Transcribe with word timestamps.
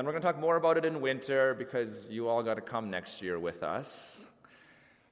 then 0.00 0.06
we're 0.06 0.12
going 0.12 0.22
to 0.22 0.28
talk 0.28 0.40
more 0.40 0.56
about 0.56 0.78
it 0.78 0.86
in 0.86 1.02
winter 1.02 1.52
because 1.52 2.08
you 2.08 2.26
all 2.26 2.42
got 2.42 2.54
to 2.54 2.62
come 2.62 2.88
next 2.88 3.20
year 3.20 3.38
with 3.38 3.62
us. 3.62 4.30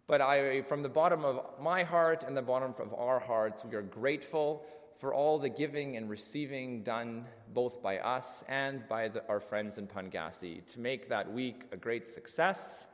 But 0.06 0.22
I, 0.22 0.62
from 0.62 0.82
the 0.82 0.88
bottom 0.88 1.26
of 1.26 1.44
my 1.60 1.82
heart 1.82 2.24
and 2.26 2.34
the 2.34 2.40
bottom 2.40 2.74
of 2.78 2.94
our 2.94 3.20
hearts, 3.20 3.66
we 3.66 3.76
are 3.76 3.82
grateful 3.82 4.64
for 4.96 5.12
all 5.12 5.38
the 5.38 5.50
giving 5.50 5.98
and 5.98 6.08
receiving 6.08 6.84
done 6.84 7.26
both 7.52 7.82
by 7.82 7.98
us 7.98 8.42
and 8.48 8.88
by 8.88 9.08
the, 9.08 9.28
our 9.28 9.40
friends 9.40 9.76
in 9.76 9.88
Pauingassi 9.88 10.64
to 10.68 10.80
make 10.80 11.10
that 11.10 11.30
week 11.30 11.64
a 11.70 11.76
great 11.76 12.06
success 12.06 12.88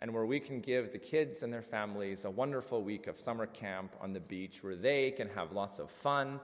and 0.00 0.12
where 0.12 0.26
we 0.26 0.40
can 0.40 0.58
give 0.58 0.90
the 0.90 0.98
kids 0.98 1.44
and 1.44 1.52
their 1.52 1.62
families 1.62 2.24
a 2.24 2.30
wonderful 2.30 2.82
week 2.82 3.06
of 3.06 3.20
summer 3.20 3.46
camp 3.46 3.94
on 4.00 4.12
the 4.12 4.18
beach 4.18 4.64
where 4.64 4.74
they 4.74 5.12
can 5.12 5.28
have 5.28 5.52
lots 5.52 5.78
of 5.78 5.92
fun, 5.92 6.40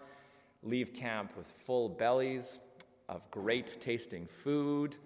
leave 0.63 0.95
camp 0.95 1.37
with 1.37 1.49
full 1.49 1.89
bellies 1.89 2.61
of 3.13 3.31
great 3.31 3.81
tasting 3.81 4.27
food, 4.27 4.97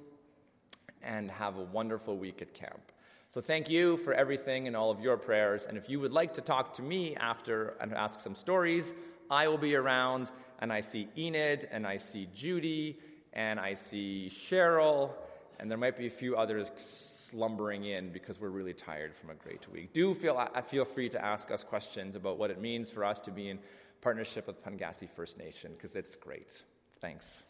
and 1.03 1.31
have 1.31 1.59
a 1.59 1.63
wonderful 1.63 2.17
week 2.17 2.41
at 2.41 2.55
camp. 2.55 2.93
So, 3.31 3.41
thank 3.41 3.69
you 3.69 3.97
for 3.99 4.15
everything 4.15 4.67
and 4.67 4.77
all 4.77 4.91
of 4.91 5.01
your 5.01 5.17
prayers. 5.17 5.67
And 5.67 5.77
if 5.77 5.91
you 5.91 6.01
would 6.01 6.13
like 6.13 6.33
to 6.35 6.41
talk 6.41 6.73
to 6.75 6.83
me 6.83 7.17
after 7.17 7.77
and 7.81 7.93
ask 7.93 8.21
some 8.21 8.35
stories, 8.35 8.95
I 9.31 9.49
will 9.49 9.59
be 9.59 9.75
around. 9.75 10.31
And 10.61 10.73
I 10.73 10.81
see 10.81 11.09
Enid, 11.19 11.69
and 11.71 11.87
I 11.87 11.99
see 11.99 12.29
Judy, 12.33 12.99
and 13.35 13.61
I 13.61 13.75
see 13.75 14.29
Cheryl, 14.31 15.13
and 15.59 15.71
there 15.71 15.79
might 15.79 15.97
be 15.97 16.07
a 16.07 16.11
few 16.11 16.37
others 16.37 16.73
slumbering 16.77 17.85
in 17.85 18.11
because 18.11 18.41
we're 18.41 18.49
really 18.49 18.73
tired 18.73 19.15
from 19.15 19.31
a 19.31 19.35
great 19.35 19.71
week. 19.71 19.93
Do 19.93 20.15
feel, 20.15 20.37
uh, 20.39 20.61
feel 20.63 20.85
free 20.85 21.09
to 21.11 21.23
ask 21.23 21.51
us 21.51 21.65
questions 21.65 22.17
about 22.17 22.39
what 22.39 22.51
it 22.51 22.61
means 22.61 22.91
for 22.91 23.05
us 23.05 23.21
to 23.23 23.31
be 23.31 23.51
in 23.51 23.59
partnership 24.01 24.47
with 24.47 24.63
Pauingassi 24.65 25.09
First 25.09 25.39
Nation 25.39 25.73
because 25.73 25.97
it's 25.97 26.15
great. 26.15 26.63
Thanks. 27.01 27.45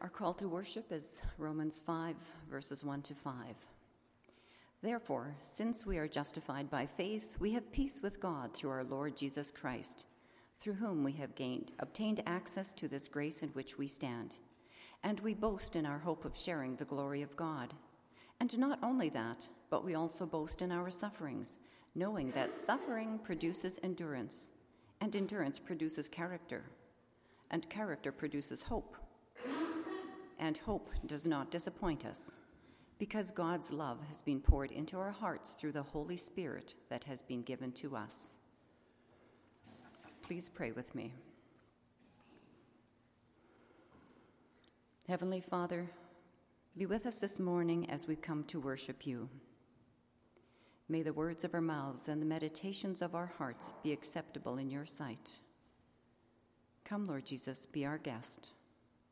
Our 0.00 0.08
call 0.08 0.32
to 0.34 0.48
worship 0.48 0.92
is 0.92 1.20
Romans 1.36 1.82
5, 1.84 2.16
verses 2.50 2.82
1 2.82 3.02
to 3.02 3.14
5. 3.14 3.34
Therefore, 4.80 5.36
since 5.42 5.84
we 5.84 5.98
are 5.98 6.08
justified 6.08 6.70
by 6.70 6.86
faith, 6.86 7.36
we 7.38 7.52
have 7.52 7.70
peace 7.70 8.00
with 8.02 8.18
God 8.18 8.54
through 8.54 8.70
our 8.70 8.84
Lord 8.84 9.14
Jesus 9.14 9.50
Christ, 9.50 10.06
through 10.58 10.72
whom 10.74 11.04
we 11.04 11.12
have 11.12 11.34
gained, 11.34 11.72
obtained 11.80 12.22
access 12.24 12.72
to 12.74 12.88
this 12.88 13.08
grace 13.08 13.42
in 13.42 13.50
which 13.50 13.76
we 13.76 13.86
stand. 13.86 14.36
And 15.04 15.20
we 15.20 15.34
boast 15.34 15.76
in 15.76 15.84
our 15.84 15.98
hope 15.98 16.24
of 16.24 16.34
sharing 16.34 16.76
the 16.76 16.86
glory 16.86 17.20
of 17.20 17.36
God. 17.36 17.74
And 18.40 18.58
not 18.58 18.78
only 18.82 19.10
that, 19.10 19.46
but 19.68 19.84
we 19.84 19.96
also 19.96 20.24
boast 20.24 20.62
in 20.62 20.72
our 20.72 20.88
sufferings, 20.88 21.58
knowing 21.94 22.30
that 22.30 22.56
suffering 22.56 23.18
produces 23.22 23.78
endurance, 23.82 24.48
and 25.02 25.14
endurance 25.14 25.58
produces 25.58 26.08
character, 26.08 26.64
and 27.50 27.68
character 27.68 28.10
produces 28.10 28.62
hope 28.62 28.96
and 30.40 30.56
hope 30.58 30.88
does 31.06 31.26
not 31.26 31.50
disappoint 31.50 32.04
us, 32.04 32.40
because 32.98 33.30
God's 33.30 33.72
love 33.72 33.98
has 34.08 34.22
been 34.22 34.40
poured 34.40 34.72
into 34.72 34.98
our 34.98 35.12
hearts 35.12 35.54
through 35.54 35.72
the 35.72 35.82
Holy 35.82 36.16
Spirit 36.16 36.74
that 36.88 37.04
has 37.04 37.22
been 37.22 37.42
given 37.42 37.70
to 37.72 37.94
us. 37.94 38.38
Please 40.22 40.48
pray 40.48 40.72
with 40.72 40.94
me. 40.94 41.12
Heavenly 45.06 45.40
Father, 45.40 45.90
be 46.76 46.86
with 46.86 47.04
us 47.04 47.18
this 47.18 47.38
morning 47.38 47.90
as 47.90 48.08
we 48.08 48.16
come 48.16 48.44
to 48.44 48.60
worship 48.60 49.06
you. 49.06 49.28
May 50.88 51.02
the 51.02 51.12
words 51.12 51.44
of 51.44 51.52
our 51.52 51.60
mouths 51.60 52.08
and 52.08 52.20
the 52.20 52.26
meditations 52.26 53.02
of 53.02 53.14
our 53.14 53.26
hearts 53.26 53.72
be 53.82 53.92
acceptable 53.92 54.56
in 54.56 54.70
your 54.70 54.86
sight. 54.86 55.40
Come, 56.84 57.06
Lord 57.06 57.26
Jesus, 57.26 57.66
be 57.66 57.84
our 57.84 57.98
guest. 57.98 58.52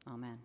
Amen. 0.07 0.39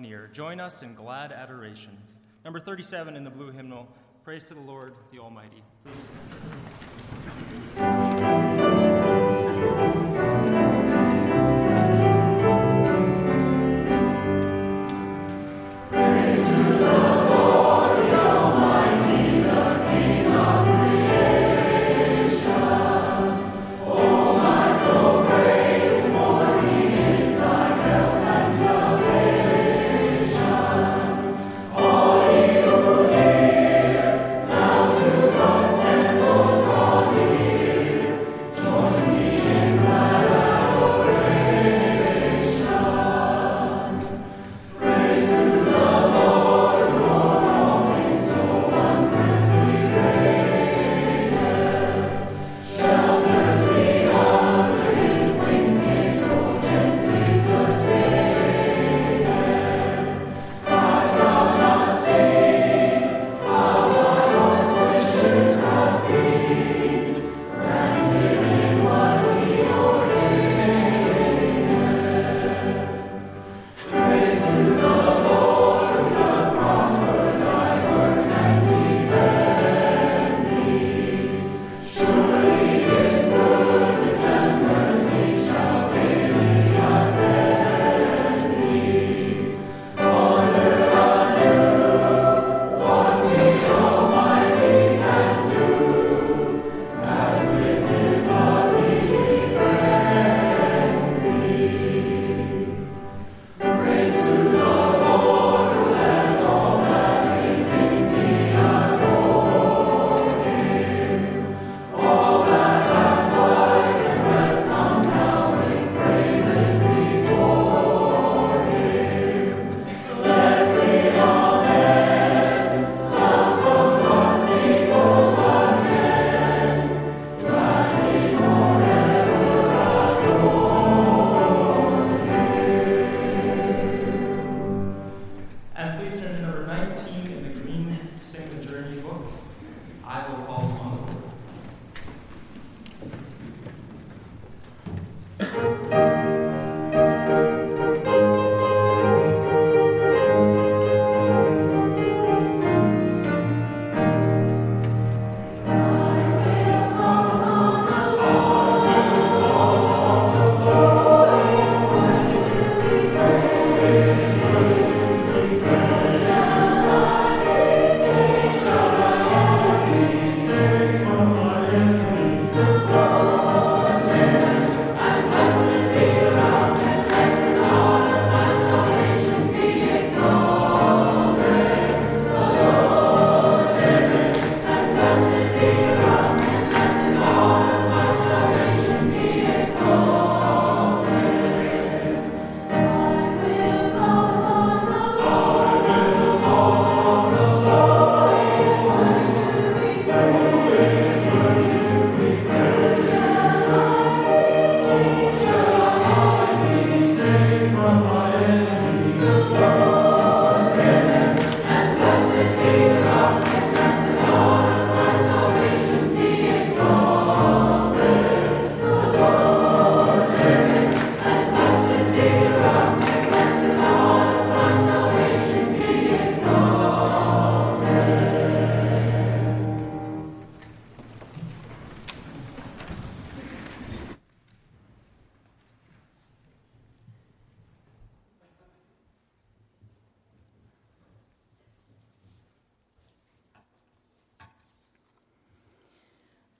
Near. 0.00 0.30
Join 0.32 0.60
us 0.60 0.82
in 0.82 0.94
glad 0.94 1.32
adoration. 1.32 1.96
Number 2.44 2.58
37 2.58 3.16
in 3.16 3.24
the 3.24 3.30
blue 3.30 3.50
hymnal, 3.50 3.86
Praise 4.24 4.44
to 4.44 4.54
the 4.54 4.60
Lord, 4.60 4.94
the 5.12 5.18
Almighty. 5.18 5.62
Please. 5.84 6.08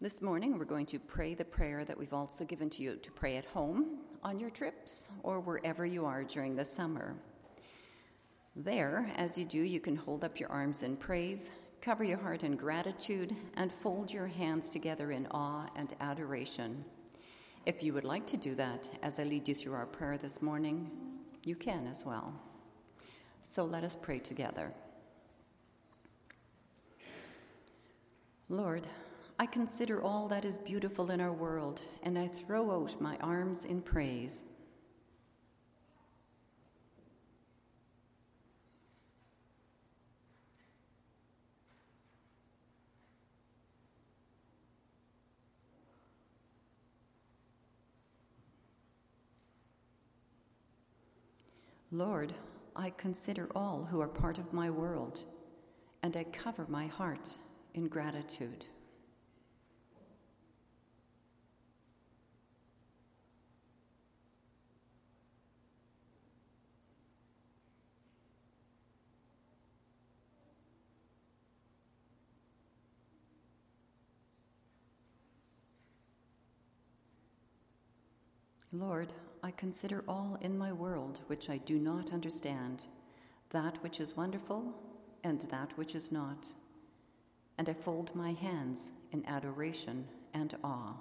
This 0.02 0.22
morning, 0.22 0.58
we're 0.58 0.64
going 0.64 0.86
to 0.86 0.98
pray 0.98 1.34
the 1.34 1.44
prayer 1.44 1.84
that 1.84 1.98
we've 1.98 2.14
also 2.14 2.46
given 2.46 2.70
to 2.70 2.82
you 2.82 2.96
to 2.96 3.12
pray 3.12 3.36
at 3.36 3.44
home, 3.44 3.98
on 4.24 4.40
your 4.40 4.48
trips, 4.48 5.10
or 5.22 5.40
wherever 5.40 5.84
you 5.84 6.06
are 6.06 6.24
during 6.24 6.56
the 6.56 6.64
summer. 6.64 7.16
There, 8.56 9.12
as 9.16 9.36
you 9.36 9.44
do, 9.44 9.60
you 9.60 9.78
can 9.78 9.94
hold 9.94 10.24
up 10.24 10.40
your 10.40 10.50
arms 10.50 10.84
in 10.84 10.96
praise, 10.96 11.50
cover 11.82 12.02
your 12.02 12.16
heart 12.16 12.44
in 12.44 12.56
gratitude, 12.56 13.36
and 13.58 13.70
fold 13.70 14.10
your 14.10 14.26
hands 14.26 14.70
together 14.70 15.12
in 15.12 15.26
awe 15.32 15.66
and 15.76 15.92
adoration. 16.00 16.82
If 17.66 17.82
you 17.82 17.92
would 17.92 18.04
like 18.04 18.26
to 18.28 18.38
do 18.38 18.54
that 18.54 18.88
as 19.02 19.20
I 19.20 19.24
lead 19.24 19.48
you 19.48 19.54
through 19.54 19.74
our 19.74 19.84
prayer 19.84 20.16
this 20.16 20.40
morning, 20.40 20.90
you 21.44 21.56
can 21.56 21.86
as 21.86 22.06
well. 22.06 22.32
So 23.42 23.66
let 23.66 23.84
us 23.84 23.96
pray 24.00 24.18
together. 24.18 24.72
Lord, 28.48 28.86
I 29.40 29.46
consider 29.46 30.02
all 30.02 30.28
that 30.28 30.44
is 30.44 30.58
beautiful 30.58 31.10
in 31.10 31.18
our 31.18 31.32
world, 31.32 31.80
and 32.02 32.18
I 32.18 32.26
throw 32.26 32.70
out 32.72 33.00
my 33.00 33.16
arms 33.22 33.64
in 33.64 33.80
praise. 33.80 34.44
Lord, 51.90 52.34
I 52.76 52.90
consider 52.90 53.48
all 53.54 53.88
who 53.90 54.02
are 54.02 54.06
part 54.06 54.36
of 54.36 54.52
my 54.52 54.68
world, 54.68 55.24
and 56.02 56.14
I 56.14 56.24
cover 56.24 56.66
my 56.68 56.88
heart 56.88 57.38
in 57.72 57.88
gratitude. 57.88 58.66
Lord, 78.80 79.12
I 79.42 79.50
consider 79.50 80.02
all 80.08 80.38
in 80.40 80.56
my 80.56 80.72
world 80.72 81.20
which 81.26 81.50
I 81.50 81.58
do 81.58 81.78
not 81.78 82.14
understand, 82.14 82.86
that 83.50 83.76
which 83.82 84.00
is 84.00 84.16
wonderful 84.16 84.74
and 85.22 85.38
that 85.50 85.76
which 85.76 85.94
is 85.94 86.10
not. 86.10 86.46
And 87.58 87.68
I 87.68 87.74
fold 87.74 88.16
my 88.16 88.32
hands 88.32 88.94
in 89.12 89.22
adoration 89.26 90.06
and 90.32 90.56
awe. 90.64 90.94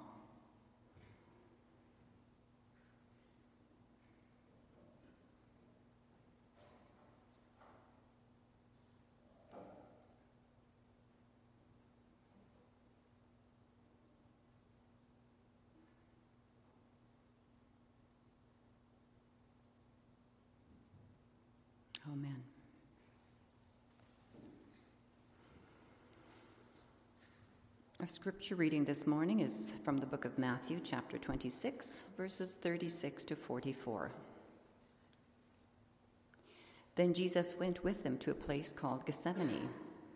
Amen. 22.12 22.42
Our 28.00 28.06
scripture 28.06 28.54
reading 28.54 28.86
this 28.86 29.06
morning 29.06 29.40
is 29.40 29.74
from 29.84 29.98
the 29.98 30.06
book 30.06 30.24
of 30.24 30.38
Matthew, 30.38 30.80
chapter 30.82 31.18
26, 31.18 32.04
verses 32.16 32.54
36 32.54 33.26
to 33.26 33.36
44. 33.36 34.10
Then 36.94 37.12
Jesus 37.12 37.56
went 37.60 37.84
with 37.84 38.02
them 38.02 38.16
to 38.18 38.30
a 38.30 38.34
place 38.34 38.72
called 38.72 39.04
Gethsemane, 39.04 39.68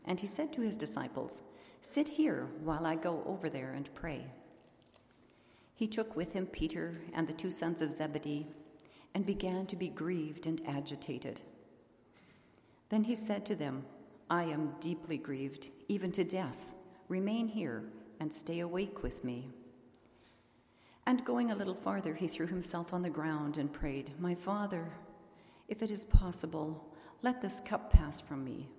and 0.07 0.19
he 0.19 0.27
said 0.27 0.51
to 0.55 0.63
his 0.63 0.79
disciples, 0.79 1.43
Sit 1.83 2.09
here 2.09 2.49
while 2.63 2.87
I 2.87 2.95
go 2.95 3.23
over 3.27 3.51
there 3.51 3.73
and 3.73 3.95
pray. 3.95 4.25
He 5.75 5.87
took 5.87 6.17
with 6.17 6.33
him 6.33 6.47
Peter 6.47 7.03
and 7.13 7.29
the 7.29 7.35
two 7.35 7.51
sons 7.51 7.83
of 7.83 7.93
Zebedee 7.93 8.47
and 9.13 9.27
began 9.27 9.67
to 9.67 9.77
be 9.77 9.91
grieved 9.91 10.47
and 10.47 10.63
agitated. 10.67 11.43
Then 12.89 13.05
he 13.05 13.15
said 13.15 13.45
to 13.45 13.55
them, 13.55 13.85
I 14.31 14.45
am 14.45 14.73
deeply 14.81 15.19
grieved, 15.19 15.71
even 15.89 16.13
to 16.13 16.25
death. 16.25 16.75
Remain 17.09 17.49
here 17.49 17.85
and 18.21 18.33
stay 18.33 18.61
awake 18.61 19.03
with 19.03 19.25
me. 19.25 19.51
And 21.07 21.25
going 21.25 21.51
a 21.51 21.57
little 21.57 21.75
farther, 21.75 22.15
he 22.15 22.29
threw 22.29 22.47
himself 22.47 22.95
on 22.95 23.03
the 23.03 23.11
ground 23.11 23.59
and 23.59 23.73
prayed, 23.73 24.13
My 24.19 24.35
Father, 24.35 24.93
if 25.69 25.83
it 25.83 25.91
is 25.91 26.07
possible, 26.07 26.95
let 27.23 27.43
this 27.43 27.61
cup 27.61 27.93
pass 27.93 28.21
from 28.21 28.45
me. 28.45 28.71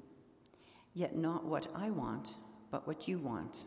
Yet 0.94 1.16
not 1.16 1.46
what 1.46 1.68
I 1.76 1.92
want, 1.92 2.38
but 2.72 2.88
what 2.88 3.08
you 3.08 3.20
want. 3.20 3.66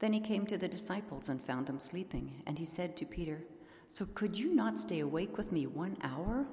Then 0.00 0.12
he 0.12 0.20
came 0.20 0.46
to 0.46 0.58
the 0.58 0.68
disciples 0.68 1.28
and 1.28 1.40
found 1.40 1.66
them 1.66 1.78
sleeping, 1.78 2.42
and 2.46 2.58
he 2.58 2.64
said 2.64 2.96
to 2.96 3.06
Peter, 3.06 3.44
So 3.88 4.06
could 4.06 4.38
you 4.38 4.54
not 4.54 4.78
stay 4.78 5.00
awake 5.00 5.36
with 5.36 5.52
me 5.52 5.66
one 5.66 5.96
hour? 6.02 6.46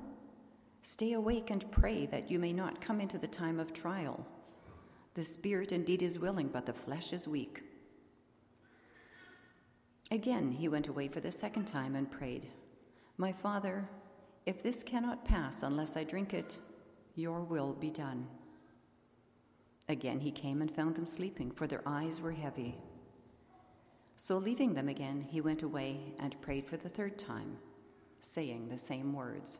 Stay 0.83 1.13
awake 1.13 1.49
and 1.49 1.71
pray 1.71 2.05
that 2.07 2.29
you 2.29 2.39
may 2.39 2.53
not 2.53 2.81
come 2.81 3.01
into 3.01 3.17
the 3.17 3.27
time 3.27 3.59
of 3.59 3.73
trial. 3.73 4.27
The 5.13 5.23
spirit 5.23 5.71
indeed 5.71 6.03
is 6.03 6.19
willing, 6.19 6.47
but 6.47 6.65
the 6.65 6.73
flesh 6.73 7.11
is 7.11 7.27
weak. 7.27 7.63
Again, 10.09 10.51
he 10.51 10.67
went 10.67 10.87
away 10.87 11.07
for 11.07 11.19
the 11.19 11.31
second 11.31 11.65
time 11.65 11.95
and 11.95 12.09
prayed, 12.09 12.47
My 13.17 13.31
Father, 13.31 13.89
if 14.45 14.63
this 14.63 14.83
cannot 14.83 15.25
pass 15.25 15.63
unless 15.63 15.95
I 15.95 16.03
drink 16.03 16.33
it, 16.33 16.59
your 17.15 17.41
will 17.41 17.73
be 17.73 17.91
done. 17.91 18.27
Again, 19.89 20.19
he 20.19 20.31
came 20.31 20.61
and 20.61 20.73
found 20.73 20.95
them 20.95 21.05
sleeping, 21.05 21.51
for 21.51 21.67
their 21.67 21.81
eyes 21.85 22.21
were 22.21 22.31
heavy. 22.31 22.77
So, 24.15 24.37
leaving 24.37 24.73
them 24.73 24.87
again, 24.87 25.21
he 25.21 25.41
went 25.41 25.63
away 25.63 26.13
and 26.19 26.39
prayed 26.41 26.65
for 26.65 26.77
the 26.77 26.89
third 26.89 27.17
time, 27.17 27.57
saying 28.19 28.69
the 28.69 28.77
same 28.77 29.13
words. 29.13 29.59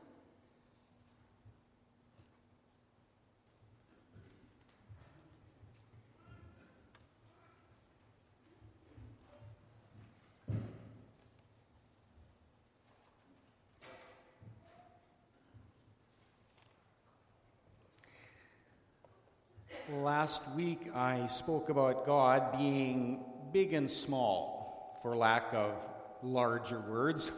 Last 20.22 20.48
week 20.52 20.92
I 20.94 21.26
spoke 21.26 21.70
about 21.70 22.06
God 22.06 22.56
being 22.56 23.24
big 23.52 23.74
and 23.74 23.90
small, 23.90 25.00
for 25.02 25.18
lack 25.18 25.52
of 25.52 25.74
larger 26.22 26.80
words. 26.80 27.32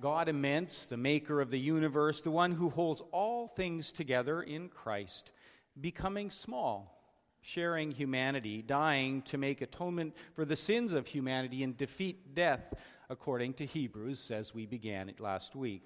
God 0.00 0.30
immense, 0.30 0.86
the 0.86 0.96
maker 0.96 1.42
of 1.42 1.50
the 1.50 1.60
universe, 1.60 2.22
the 2.22 2.30
one 2.30 2.52
who 2.52 2.70
holds 2.70 3.02
all 3.12 3.46
things 3.46 3.92
together 3.92 4.40
in 4.40 4.70
Christ, 4.70 5.32
becoming 5.78 6.30
small, 6.30 6.98
sharing 7.42 7.90
humanity, 7.90 8.62
dying 8.62 9.20
to 9.24 9.36
make 9.36 9.60
atonement 9.60 10.16
for 10.32 10.46
the 10.46 10.56
sins 10.56 10.94
of 10.94 11.06
humanity 11.06 11.62
and 11.62 11.76
defeat 11.76 12.34
death, 12.34 12.72
according 13.10 13.52
to 13.52 13.66
Hebrews, 13.66 14.30
as 14.30 14.54
we 14.54 14.64
began 14.64 15.10
it 15.10 15.20
last 15.20 15.54
week. 15.54 15.84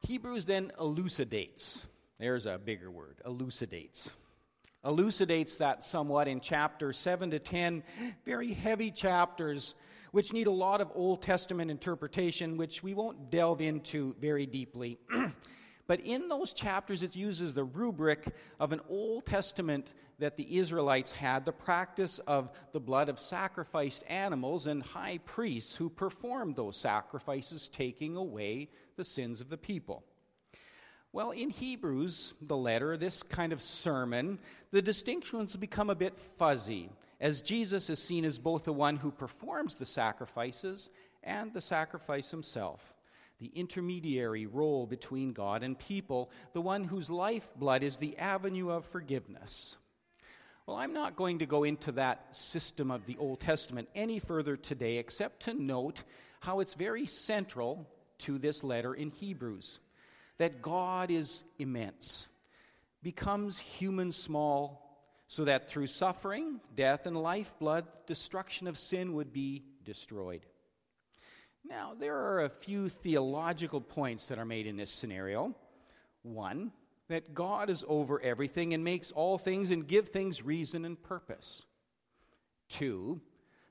Hebrews 0.00 0.46
then 0.46 0.72
elucidates. 0.80 1.86
There's 2.18 2.46
a 2.46 2.58
bigger 2.58 2.90
word, 2.90 3.20
elucidates 3.24 4.10
elucidates 4.84 5.56
that 5.56 5.84
somewhat 5.84 6.28
in 6.28 6.40
chapter 6.40 6.92
7 6.92 7.30
to 7.30 7.38
10, 7.38 7.82
very 8.24 8.52
heavy 8.52 8.90
chapters 8.90 9.74
which 10.12 10.32
need 10.32 10.46
a 10.46 10.52
lot 10.52 10.80
of 10.80 10.90
Old 10.94 11.22
Testament 11.22 11.70
interpretation, 11.70 12.56
which 12.56 12.82
we 12.82 12.94
won't 12.94 13.30
delve 13.30 13.60
into 13.60 14.14
very 14.20 14.46
deeply. 14.46 14.98
but 15.86 16.00
in 16.00 16.28
those 16.28 16.52
chapters, 16.52 17.02
it 17.02 17.14
uses 17.14 17.54
the 17.54 17.64
rubric 17.64 18.34
of 18.58 18.72
an 18.72 18.80
Old 18.88 19.26
Testament 19.26 19.92
that 20.18 20.36
the 20.36 20.58
Israelites 20.58 21.12
had 21.12 21.44
the 21.44 21.52
practice 21.52 22.18
of 22.20 22.50
the 22.72 22.80
blood 22.80 23.08
of 23.08 23.18
sacrificed 23.18 24.04
animals 24.08 24.66
and 24.66 24.82
high 24.82 25.18
priests 25.24 25.76
who 25.76 25.88
performed 25.88 26.56
those 26.56 26.76
sacrifices, 26.76 27.68
taking 27.68 28.16
away 28.16 28.68
the 28.96 29.04
sins 29.04 29.40
of 29.40 29.48
the 29.48 29.56
people. 29.56 30.04
Well, 31.12 31.32
in 31.32 31.50
Hebrews, 31.50 32.34
the 32.40 32.56
letter, 32.56 32.96
this 32.96 33.24
kind 33.24 33.52
of 33.52 33.60
sermon, 33.60 34.38
the 34.70 34.80
distinctions 34.80 35.56
become 35.56 35.90
a 35.90 35.96
bit 35.96 36.16
fuzzy, 36.16 36.88
as 37.20 37.40
Jesus 37.40 37.90
is 37.90 38.00
seen 38.00 38.24
as 38.24 38.38
both 38.38 38.64
the 38.64 38.72
one 38.72 38.96
who 38.96 39.10
performs 39.10 39.74
the 39.74 39.86
sacrifices 39.86 40.88
and 41.24 41.52
the 41.52 41.60
sacrifice 41.60 42.30
himself, 42.30 42.94
the 43.40 43.50
intermediary 43.56 44.46
role 44.46 44.86
between 44.86 45.32
God 45.32 45.64
and 45.64 45.76
people, 45.76 46.30
the 46.52 46.60
one 46.60 46.84
whose 46.84 47.10
lifeblood 47.10 47.82
is 47.82 47.96
the 47.96 48.16
avenue 48.16 48.70
of 48.70 48.86
forgiveness. 48.86 49.76
Well, 50.66 50.76
I'm 50.76 50.92
not 50.92 51.16
going 51.16 51.40
to 51.40 51.46
go 51.46 51.64
into 51.64 51.90
that 51.92 52.36
system 52.36 52.92
of 52.92 53.06
the 53.06 53.16
Old 53.18 53.40
Testament 53.40 53.88
any 53.96 54.20
further 54.20 54.56
today, 54.56 54.98
except 54.98 55.40
to 55.40 55.54
note 55.54 56.04
how 56.38 56.60
it's 56.60 56.74
very 56.74 57.06
central 57.06 57.88
to 58.18 58.38
this 58.38 58.62
letter 58.62 58.94
in 58.94 59.10
Hebrews 59.10 59.80
that 60.40 60.62
God 60.62 61.10
is 61.10 61.42
immense, 61.58 62.26
becomes 63.02 63.58
human 63.58 64.10
small, 64.10 64.98
so 65.28 65.44
that 65.44 65.68
through 65.68 65.86
suffering, 65.86 66.60
death, 66.74 67.04
and 67.04 67.14
lifeblood, 67.14 67.84
destruction 68.06 68.66
of 68.66 68.78
sin 68.78 69.12
would 69.12 69.34
be 69.34 69.64
destroyed. 69.84 70.46
Now, 71.62 71.92
there 71.92 72.16
are 72.16 72.42
a 72.42 72.48
few 72.48 72.88
theological 72.88 73.82
points 73.82 74.28
that 74.28 74.38
are 74.38 74.46
made 74.46 74.66
in 74.66 74.78
this 74.78 74.90
scenario. 74.90 75.54
One, 76.22 76.72
that 77.08 77.34
God 77.34 77.68
is 77.68 77.84
over 77.86 78.18
everything 78.18 78.72
and 78.72 78.82
makes 78.82 79.10
all 79.10 79.36
things 79.36 79.70
and 79.70 79.86
give 79.86 80.08
things 80.08 80.42
reason 80.42 80.86
and 80.86 81.00
purpose. 81.02 81.66
Two, 82.70 83.20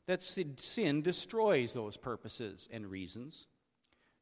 that 0.05 0.21
sin 0.21 1.01
destroys 1.01 1.73
those 1.73 1.97
purposes 1.97 2.69
and 2.71 2.85
reasons. 2.85 3.47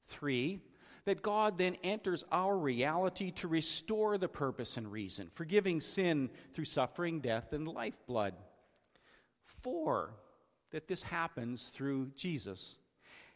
Three, 0.06 0.62
that 1.08 1.22
God 1.22 1.58
then 1.58 1.78
enters 1.86 2.26
our 2.34 2.58
reality 2.58 3.32
to 3.32 3.48
restore 3.48 4.18
the 4.18 4.28
purpose 4.28 4.76
and 4.76 4.92
reason, 4.92 5.30
forgiving 5.32 5.80
sin 5.80 6.30
through 6.54 6.66
suffering, 6.66 7.22
death, 7.22 7.54
and 7.54 7.66
lifeblood. 7.66 8.34
Four, 9.46 10.16
that 10.72 10.90
this 10.90 11.02
happens 11.02 11.70
through 11.70 12.12
Jesus. 12.18 12.76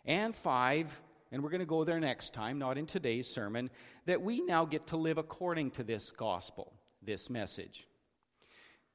And 0.05 0.35
five, 0.35 1.01
and 1.31 1.41
we're 1.41 1.49
going 1.49 1.61
to 1.61 1.65
go 1.65 1.85
there 1.85 2.01
next 2.01 2.33
time, 2.33 2.59
not 2.59 2.77
in 2.77 2.87
today's 2.87 3.33
sermon, 3.33 3.69
that 4.05 4.21
we 4.21 4.41
now 4.41 4.65
get 4.65 4.87
to 4.87 4.97
live 4.97 5.17
according 5.17 5.71
to 5.71 5.83
this 5.85 6.11
gospel, 6.11 6.73
this 7.01 7.29
message. 7.29 7.87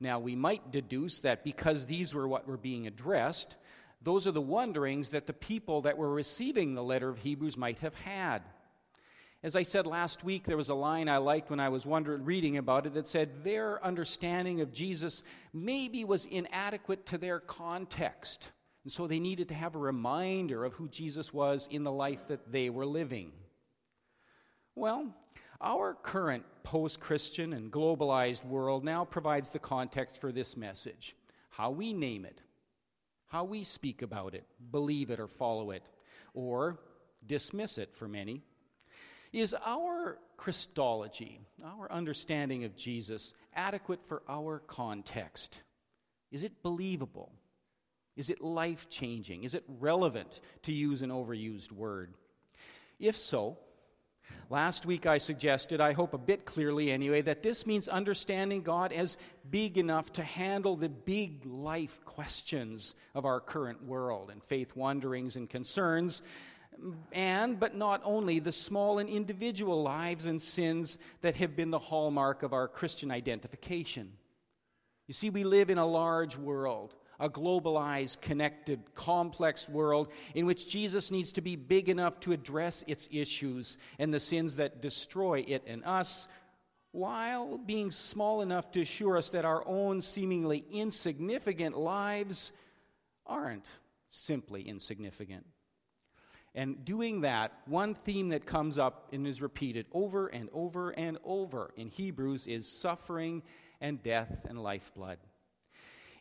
Now, 0.00 0.18
we 0.18 0.36
might 0.36 0.70
deduce 0.70 1.20
that 1.20 1.44
because 1.44 1.86
these 1.86 2.14
were 2.14 2.28
what 2.28 2.46
were 2.46 2.58
being 2.58 2.86
addressed, 2.86 3.56
those 4.02 4.26
are 4.26 4.32
the 4.32 4.42
wonderings 4.42 5.10
that 5.10 5.26
the 5.26 5.32
people 5.32 5.80
that 5.80 5.96
were 5.96 6.12
receiving 6.12 6.74
the 6.74 6.84
letter 6.84 7.08
of 7.08 7.20
Hebrews 7.20 7.56
might 7.56 7.78
have 7.78 7.94
had. 7.94 8.42
As 9.46 9.54
I 9.54 9.62
said 9.62 9.86
last 9.86 10.24
week, 10.24 10.42
there 10.42 10.56
was 10.56 10.70
a 10.70 10.74
line 10.74 11.08
I 11.08 11.18
liked 11.18 11.50
when 11.50 11.60
I 11.60 11.68
was 11.68 11.86
reading 11.86 12.56
about 12.56 12.84
it 12.84 12.94
that 12.94 13.06
said 13.06 13.44
their 13.44 13.82
understanding 13.84 14.60
of 14.60 14.72
Jesus 14.72 15.22
maybe 15.52 16.04
was 16.04 16.24
inadequate 16.24 17.06
to 17.06 17.16
their 17.16 17.38
context. 17.38 18.50
And 18.82 18.90
so 18.90 19.06
they 19.06 19.20
needed 19.20 19.46
to 19.50 19.54
have 19.54 19.76
a 19.76 19.78
reminder 19.78 20.64
of 20.64 20.72
who 20.72 20.88
Jesus 20.88 21.32
was 21.32 21.68
in 21.70 21.84
the 21.84 21.92
life 21.92 22.26
that 22.26 22.50
they 22.50 22.70
were 22.70 22.84
living. 22.84 23.30
Well, 24.74 25.14
our 25.60 25.94
current 25.94 26.42
post 26.64 26.98
Christian 26.98 27.52
and 27.52 27.70
globalized 27.70 28.44
world 28.44 28.82
now 28.82 29.04
provides 29.04 29.50
the 29.50 29.60
context 29.60 30.20
for 30.20 30.32
this 30.32 30.56
message 30.56 31.14
how 31.50 31.70
we 31.70 31.92
name 31.92 32.24
it, 32.24 32.40
how 33.26 33.44
we 33.44 33.62
speak 33.62 34.02
about 34.02 34.34
it, 34.34 34.42
believe 34.72 35.08
it 35.08 35.20
or 35.20 35.28
follow 35.28 35.70
it, 35.70 35.84
or 36.34 36.80
dismiss 37.24 37.78
it 37.78 37.94
for 37.94 38.08
many. 38.08 38.42
Is 39.36 39.54
our 39.66 40.16
Christology, 40.38 41.40
our 41.62 41.92
understanding 41.92 42.64
of 42.64 42.74
Jesus, 42.74 43.34
adequate 43.54 44.02
for 44.02 44.22
our 44.26 44.60
context? 44.60 45.60
Is 46.32 46.42
it 46.42 46.62
believable? 46.62 47.30
Is 48.16 48.30
it 48.30 48.40
life 48.40 48.88
changing? 48.88 49.44
Is 49.44 49.52
it 49.52 49.62
relevant, 49.68 50.40
to 50.62 50.72
use 50.72 51.02
an 51.02 51.10
overused 51.10 51.70
word? 51.70 52.14
If 52.98 53.14
so, 53.14 53.58
last 54.48 54.86
week 54.86 55.04
I 55.04 55.18
suggested, 55.18 55.82
I 55.82 55.92
hope 55.92 56.14
a 56.14 56.18
bit 56.18 56.46
clearly 56.46 56.90
anyway, 56.90 57.20
that 57.20 57.42
this 57.42 57.66
means 57.66 57.88
understanding 57.88 58.62
God 58.62 58.90
as 58.90 59.18
big 59.50 59.76
enough 59.76 60.10
to 60.14 60.22
handle 60.22 60.76
the 60.76 60.88
big 60.88 61.44
life 61.44 62.02
questions 62.06 62.94
of 63.14 63.26
our 63.26 63.40
current 63.40 63.84
world 63.84 64.30
and 64.30 64.42
faith 64.42 64.74
wanderings 64.74 65.36
and 65.36 65.50
concerns, 65.50 66.22
and, 67.12 67.58
but 67.58 67.74
not 67.74 68.00
only, 68.04 68.38
the 68.38 68.52
small 68.52 68.98
and 68.98 69.08
individual 69.08 69.82
lives 69.82 70.26
and 70.26 70.40
sins 70.40 70.98
that 71.20 71.36
have 71.36 71.56
been 71.56 71.70
the 71.70 71.78
hallmark 71.78 72.42
of 72.42 72.52
our 72.52 72.68
Christian 72.68 73.10
identification. 73.10 74.12
You 75.06 75.14
see, 75.14 75.30
we 75.30 75.44
live 75.44 75.70
in 75.70 75.78
a 75.78 75.86
large 75.86 76.36
world 76.36 76.94
a 77.18 77.28
globalized, 77.28 78.20
connected, 78.20 78.80
complex 78.94 79.68
world 79.68 80.08
in 80.34 80.46
which 80.46 80.68
Jesus 80.68 81.10
needs 81.10 81.32
to 81.32 81.40
be 81.40 81.56
big 81.56 81.88
enough 81.88 82.20
to 82.20 82.32
address 82.32 82.84
its 82.86 83.08
issues 83.10 83.78
and 83.98 84.12
the 84.12 84.20
sins 84.20 84.56
that 84.56 84.82
destroy 84.82 85.44
it 85.46 85.62
and 85.66 85.84
us, 85.84 86.28
while 86.92 87.58
being 87.58 87.90
small 87.90 88.42
enough 88.42 88.70
to 88.72 88.82
assure 88.82 89.16
us 89.16 89.30
that 89.30 89.44
our 89.44 89.66
own 89.66 90.00
seemingly 90.00 90.64
insignificant 90.70 91.76
lives 91.76 92.52
aren't 93.26 93.68
simply 94.10 94.62
insignificant. 94.62 95.46
And 96.56 96.86
doing 96.86 97.20
that, 97.20 97.52
one 97.66 97.94
theme 97.94 98.30
that 98.30 98.46
comes 98.46 98.78
up 98.78 99.10
and 99.12 99.26
is 99.26 99.42
repeated 99.42 99.84
over 99.92 100.26
and 100.26 100.48
over 100.54 100.90
and 100.90 101.18
over 101.22 101.74
in 101.76 101.88
Hebrews 101.90 102.46
is 102.46 102.66
suffering 102.66 103.42
and 103.78 104.02
death 104.02 104.46
and 104.48 104.62
lifeblood. 104.62 105.18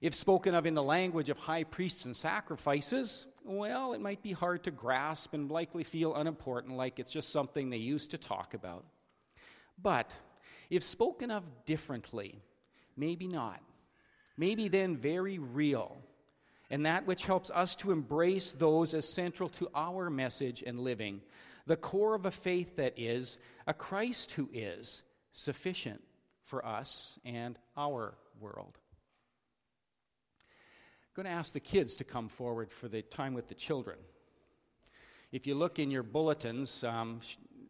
If 0.01 0.13
spoken 0.13 0.53
of 0.53 0.65
in 0.65 0.73
the 0.73 0.83
language 0.83 1.29
of 1.29 1.37
high 1.37 1.63
priests 1.63 2.03
and 2.03 2.13
sacrifices, 2.13 3.27
well, 3.45 3.93
it 3.93 4.01
might 4.01 4.21
be 4.21 4.33
hard 4.33 4.65
to 4.65 4.71
grasp 4.71 5.33
and 5.33 5.49
likely 5.49 5.85
feel 5.85 6.13
unimportant, 6.13 6.75
like 6.75 6.99
it's 6.99 7.13
just 7.13 7.29
something 7.29 7.69
they 7.69 7.77
used 7.77 8.11
to 8.11 8.17
talk 8.17 8.53
about. 8.53 8.83
But 9.81 10.11
if 10.69 10.83
spoken 10.83 11.31
of 11.31 11.43
differently, 11.65 12.41
maybe 12.97 13.27
not. 13.29 13.61
Maybe 14.37 14.67
then 14.67 14.97
very 14.97 15.39
real, 15.39 15.97
and 16.69 16.85
that 16.85 17.05
which 17.05 17.25
helps 17.25 17.49
us 17.49 17.75
to 17.77 17.91
embrace 17.91 18.51
those 18.51 18.93
as 18.93 19.07
central 19.07 19.49
to 19.49 19.69
our 19.75 20.09
message 20.09 20.63
and 20.65 20.79
living, 20.79 21.21
the 21.65 21.75
core 21.75 22.15
of 22.15 22.25
a 22.25 22.31
faith 22.31 22.75
that 22.77 22.93
is 22.97 23.37
a 23.67 23.73
Christ 23.73 24.31
who 24.31 24.49
is 24.53 25.01
sufficient 25.31 26.01
for 26.43 26.65
us 26.65 27.19
and 27.25 27.57
our 27.75 28.15
world 28.39 28.77
I'm 31.15 31.23
going 31.23 31.33
to 31.33 31.39
ask 31.39 31.53
the 31.53 31.61
kids 31.61 31.95
to 31.95 32.03
come 32.03 32.27
forward 32.27 32.73
for 32.73 32.89
the 32.89 33.01
time 33.01 33.33
with 33.33 33.47
the 33.47 33.55
children. 33.55 33.97
If 35.31 35.47
you 35.47 35.55
look 35.55 35.79
in 35.79 35.89
your 35.89 36.03
bulletins, 36.03 36.83
um, 36.83 37.19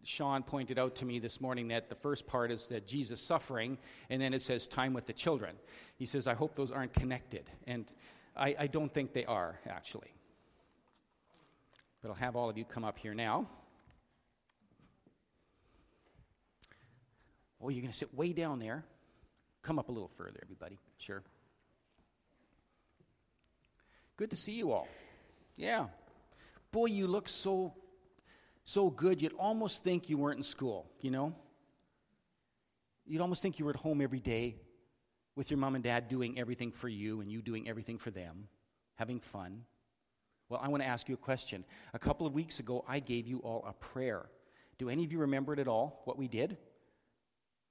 Sean 0.03 0.41
pointed 0.41 0.79
out 0.79 0.95
to 0.95 1.05
me 1.05 1.19
this 1.19 1.39
morning 1.39 1.67
that 1.67 1.87
the 1.87 1.93
first 1.93 2.25
part 2.25 2.49
is 2.49 2.65
that 2.69 2.87
Jesus 2.87 3.21
suffering, 3.21 3.77
and 4.09 4.19
then 4.19 4.33
it 4.33 4.41
says 4.41 4.67
time 4.67 4.93
with 4.93 5.05
the 5.05 5.13
children. 5.13 5.57
He 5.95 6.07
says, 6.07 6.25
I 6.25 6.33
hope 6.33 6.55
those 6.55 6.71
aren't 6.71 6.93
connected. 6.93 7.47
And 7.67 7.85
I, 8.35 8.55
I 8.59 8.67
don't 8.67 8.93
think 8.93 9.13
they 9.13 9.25
are, 9.25 9.59
actually. 9.67 10.13
But 12.01 12.09
I'll 12.09 12.15
have 12.15 12.35
all 12.35 12.49
of 12.49 12.57
you 12.57 12.65
come 12.65 12.83
up 12.83 12.99
here 12.99 13.13
now. 13.13 13.47
Oh, 17.61 17.69
you're 17.69 17.81
going 17.81 17.91
to 17.91 17.97
sit 17.97 18.13
way 18.13 18.33
down 18.33 18.59
there. 18.59 18.83
Come 19.63 19.79
up 19.79 19.89
a 19.89 19.91
little 19.91 20.11
further, 20.17 20.39
everybody. 20.43 20.77
Sure. 20.97 21.23
Good 24.17 24.29
to 24.29 24.35
see 24.35 24.53
you 24.53 24.71
all. 24.71 24.87
Yeah. 25.55 25.87
Boy, 26.71 26.85
you 26.87 27.07
look 27.07 27.27
so 27.27 27.73
so 28.65 28.89
good 28.89 29.21
you'd 29.21 29.33
almost 29.33 29.83
think 29.83 30.09
you 30.09 30.17
weren't 30.17 30.37
in 30.37 30.43
school, 30.43 30.89
you 30.99 31.11
know? 31.11 31.35
You'd 33.05 33.21
almost 33.21 33.43
think 33.43 33.59
you 33.59 33.65
were 33.65 33.71
at 33.71 33.77
home 33.77 34.01
every 34.01 34.19
day 34.19 34.55
with 35.35 35.51
your 35.51 35.57
mom 35.57 35.75
and 35.75 35.83
dad 35.83 36.07
doing 36.07 36.39
everything 36.39 36.71
for 36.71 36.87
you 36.87 37.21
and 37.21 37.31
you 37.31 37.41
doing 37.41 37.67
everything 37.67 37.97
for 37.97 38.11
them, 38.11 38.47
having 38.95 39.19
fun. 39.19 39.63
Well, 40.49 40.59
I 40.63 40.69
want 40.69 40.83
to 40.83 40.87
ask 40.87 41.09
you 41.09 41.15
a 41.15 41.17
question. 41.17 41.65
A 41.93 41.99
couple 41.99 42.27
of 42.27 42.33
weeks 42.33 42.59
ago, 42.59 42.85
I 42.87 42.99
gave 42.99 43.27
you 43.27 43.39
all 43.39 43.65
a 43.67 43.73
prayer. 43.73 44.25
Do 44.77 44.89
any 44.89 45.03
of 45.03 45.11
you 45.11 45.19
remember 45.19 45.53
it 45.53 45.59
at 45.59 45.67
all, 45.67 46.01
what 46.05 46.17
we 46.17 46.27
did? 46.27 46.57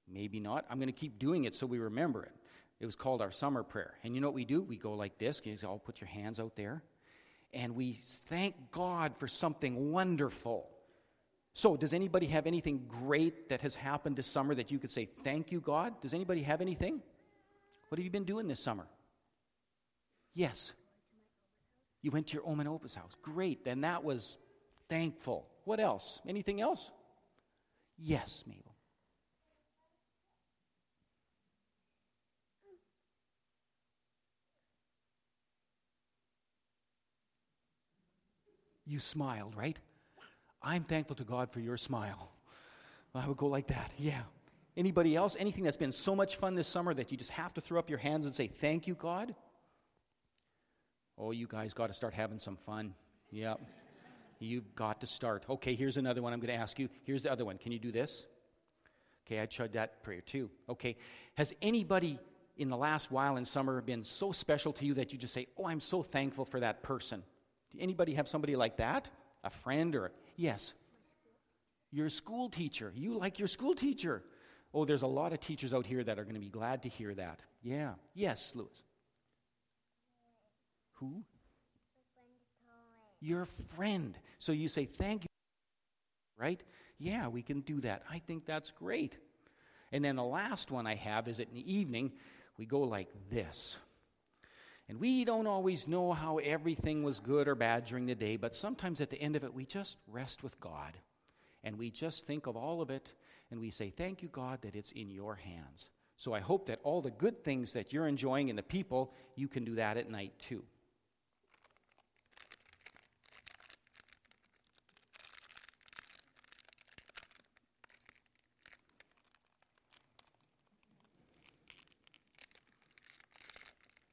Maybe 0.07 0.39
not. 0.39 0.65
I'm 0.69 0.77
going 0.77 0.87
to 0.87 0.93
keep 0.93 1.17
doing 1.17 1.45
it 1.45 1.55
so 1.55 1.65
we 1.65 1.79
remember 1.79 2.23
it. 2.23 2.31
It 2.79 2.85
was 2.85 2.95
called 2.95 3.21
our 3.21 3.31
summer 3.31 3.63
prayer. 3.63 3.93
And 4.03 4.13
you 4.13 4.21
know 4.21 4.27
what 4.27 4.35
we 4.35 4.45
do? 4.45 4.61
We 4.61 4.77
go 4.77 4.93
like 4.93 5.17
this. 5.17 5.41
You 5.43 5.57
all 5.65 5.79
put 5.79 6.01
your 6.01 6.09
hands 6.09 6.39
out 6.39 6.55
there. 6.55 6.83
And 7.53 7.75
we 7.75 7.93
thank 8.27 8.71
God 8.71 9.15
for 9.17 9.27
something 9.27 9.91
wonderful. 9.91 10.69
So, 11.53 11.77
does 11.77 11.93
anybody 11.93 12.25
have 12.27 12.47
anything 12.47 12.83
great 12.85 13.47
that 13.47 13.61
has 13.61 13.75
happened 13.75 14.17
this 14.17 14.27
summer 14.27 14.53
that 14.55 14.71
you 14.71 14.77
could 14.77 14.91
say, 14.91 15.07
Thank 15.23 15.53
you, 15.53 15.61
God? 15.61 16.01
Does 16.01 16.13
anybody 16.13 16.41
have 16.41 16.59
anything? 16.59 17.01
What 17.89 17.99
have 17.99 18.05
you 18.05 18.11
been 18.11 18.25
doing 18.25 18.47
this 18.47 18.59
summer? 18.59 18.87
Yes. 20.33 20.73
You 22.01 22.11
went 22.11 22.27
to 22.27 22.33
your 22.33 22.47
Oma 22.47 22.61
and 22.61 22.69
Opa's 22.69 22.95
house. 22.95 23.13
Great. 23.21 23.65
And 23.65 23.83
that 23.83 24.03
was 24.03 24.37
thankful. 24.89 25.47
What 25.63 25.79
else? 25.79 26.21
Anything 26.27 26.61
else? 26.61 26.91
Yes, 27.97 28.43
Mabel. 28.45 28.75
You 38.85 38.99
smiled, 38.99 39.55
right? 39.55 39.79
I'm 40.61 40.83
thankful 40.83 41.15
to 41.15 41.23
God 41.23 41.51
for 41.51 41.59
your 41.59 41.77
smile. 41.77 42.31
I 43.15 43.27
would 43.27 43.37
go 43.37 43.47
like 43.47 43.67
that. 43.67 43.93
Yeah. 43.97 44.21
Anybody 44.77 45.15
else? 45.15 45.37
Anything 45.39 45.63
that's 45.63 45.77
been 45.77 45.91
so 45.91 46.15
much 46.15 46.35
fun 46.35 46.55
this 46.55 46.67
summer 46.67 46.93
that 46.93 47.11
you 47.11 47.17
just 47.17 47.29
have 47.31 47.53
to 47.53 47.61
throw 47.61 47.79
up 47.79 47.89
your 47.89 47.99
hands 47.99 48.25
and 48.25 48.35
say, 48.35 48.47
Thank 48.47 48.87
you, 48.87 48.95
God? 48.95 49.33
Oh, 51.17 51.31
you 51.31 51.47
guys 51.47 51.73
got 51.73 51.87
to 51.87 51.93
start 51.93 52.13
having 52.13 52.39
some 52.39 52.57
fun. 52.57 52.93
Yep. 53.31 53.61
You've 54.39 54.75
got 54.75 54.99
to 55.01 55.07
start. 55.07 55.45
Okay, 55.49 55.75
here's 55.75 55.95
another 55.95 56.21
one 56.21 56.33
I'm 56.33 56.39
going 56.39 56.53
to 56.53 56.61
ask 56.61 56.77
you. 56.77 56.89
Here's 57.03 57.23
the 57.23 57.31
other 57.31 57.45
one. 57.45 57.57
Can 57.57 57.71
you 57.71 57.79
do 57.79 57.91
this? 57.91 58.25
Okay, 59.25 59.41
I 59.41 59.45
tried 59.45 59.73
that 59.73 60.03
prayer 60.03 60.21
too. 60.21 60.49
Okay. 60.69 60.97
Has 61.35 61.53
anybody 61.61 62.19
in 62.57 62.69
the 62.69 62.77
last 62.77 63.11
while 63.11 63.37
in 63.37 63.45
summer 63.45 63.81
been 63.81 64.03
so 64.03 64.31
special 64.31 64.73
to 64.73 64.85
you 64.85 64.93
that 64.95 65.13
you 65.13 65.17
just 65.17 65.33
say, 65.33 65.47
Oh, 65.57 65.65
I'm 65.65 65.79
so 65.79 66.03
thankful 66.03 66.43
for 66.43 66.59
that 66.59 66.83
person? 66.83 67.23
Do 67.71 67.77
anybody 67.79 68.13
have 68.15 68.27
somebody 68.27 68.55
like 68.57 68.77
that? 68.77 69.09
A 69.43 69.49
friend 69.49 69.95
or 69.95 70.07
a, 70.07 70.09
yes? 70.35 70.73
Your 71.91 72.09
school 72.09 72.49
teacher. 72.49 72.91
You 72.93 73.17
like 73.17 73.39
your 73.39 73.47
school 73.47 73.73
teacher. 73.73 74.21
Oh, 74.75 74.83
there's 74.83 75.03
a 75.03 75.07
lot 75.07 75.31
of 75.31 75.39
teachers 75.39 75.73
out 75.73 75.85
here 75.85 76.03
that 76.03 76.19
are 76.19 76.23
going 76.23 76.35
to 76.35 76.41
be 76.41 76.49
glad 76.49 76.83
to 76.83 76.89
hear 76.89 77.15
that. 77.15 77.39
Yeah. 77.63 77.93
Yes, 78.13 78.51
Lewis. 78.55 78.83
Who? 80.95 81.23
Your 83.21 83.45
friend. 83.45 84.17
So 84.37 84.51
you 84.51 84.67
say, 84.67 84.83
Thank 84.83 85.23
you. 85.23 85.27
Right? 86.37 86.61
Yeah, 86.99 87.29
we 87.29 87.41
can 87.41 87.61
do 87.61 87.79
that. 87.81 88.03
I 88.11 88.19
think 88.19 88.45
that's 88.45 88.71
great. 88.71 89.17
And 89.93 90.03
then 90.03 90.17
the 90.17 90.23
last 90.23 90.71
one 90.71 90.85
I 90.85 90.95
have 90.95 91.29
is 91.29 91.39
at 91.39 91.47
in 91.47 91.55
the 91.55 91.73
evening, 91.73 92.11
we 92.57 92.65
go 92.65 92.81
like 92.81 93.07
this. 93.31 93.77
And 94.89 94.99
we 94.99 95.23
don't 95.23 95.47
always 95.47 95.87
know 95.87 96.11
how 96.11 96.37
everything 96.39 97.01
was 97.01 97.21
good 97.21 97.47
or 97.47 97.55
bad 97.55 97.85
during 97.85 98.05
the 98.05 98.15
day, 98.15 98.35
but 98.35 98.53
sometimes 98.53 98.99
at 98.99 99.09
the 99.09 99.21
end 99.21 99.37
of 99.37 99.45
it, 99.45 99.53
we 99.53 99.65
just 99.65 99.97
rest 100.07 100.43
with 100.43 100.59
God. 100.59 100.97
And 101.63 101.77
we 101.77 101.89
just 101.89 102.27
think 102.27 102.45
of 102.45 102.57
all 102.57 102.81
of 102.81 102.89
it 102.89 103.13
and 103.51 103.59
we 103.59 103.69
say, 103.69 103.89
Thank 103.89 104.21
you, 104.21 104.29
God, 104.29 104.61
that 104.61 104.75
it's 104.75 104.91
in 104.91 105.09
your 105.09 105.35
hands. 105.35 105.89
So 106.17 106.33
I 106.33 106.39
hope 106.39 106.67
that 106.67 106.79
all 106.83 107.01
the 107.01 107.11
good 107.11 107.43
things 107.43 107.73
that 107.73 107.91
you're 107.91 108.07
enjoying 108.07 108.49
in 108.49 108.55
the 108.55 108.63
people, 108.63 109.13
you 109.35 109.47
can 109.47 109.65
do 109.65 109.75
that 109.75 109.97
at 109.97 110.09
night 110.09 110.33
too. 110.39 110.63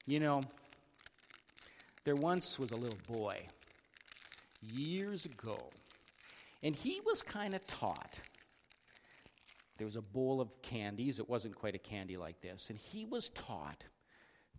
You 0.05 0.18
know, 0.18 0.42
there 2.05 2.16
once 2.16 2.59
was 2.59 2.73
a 2.73 2.77
little 2.77 2.99
boy 3.09 3.38
years 4.61 5.25
ago, 5.25 5.57
and 6.62 6.75
he 6.75 7.01
was 7.07 7.23
kind 7.23 7.55
of 7.55 7.64
taught 7.66 8.21
there 9.83 9.87
was 9.87 9.97
a 9.97 10.01
bowl 10.01 10.40
of 10.40 10.62
candies. 10.62 11.18
It 11.18 11.29
wasn't 11.29 11.57
quite 11.57 11.75
a 11.75 11.79
candy 11.79 12.16
like 12.16 12.40
this. 12.40 12.71
And 12.71 12.79
he 12.79 13.05
was 13.05 13.31
taught 13.31 13.83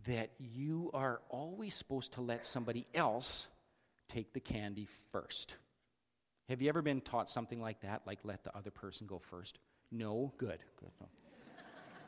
that 0.06 0.32
you 0.38 0.90
are 0.92 1.22
always 1.30 1.74
supposed 1.74 2.12
to 2.12 2.20
let 2.20 2.44
somebody 2.44 2.86
else 2.94 3.48
take 4.10 4.34
the 4.34 4.40
candy 4.40 4.86
first. 5.12 5.56
Have 6.50 6.60
you 6.60 6.68
ever 6.68 6.82
been 6.82 7.00
taught 7.00 7.30
something 7.30 7.58
like 7.58 7.80
that, 7.80 8.02
like 8.04 8.18
let 8.22 8.44
the 8.44 8.54
other 8.54 8.70
person 8.70 9.06
go 9.06 9.18
first? 9.18 9.58
No? 9.90 10.34
Good. 10.36 10.58
Good. 10.78 10.90
No. 11.00 11.06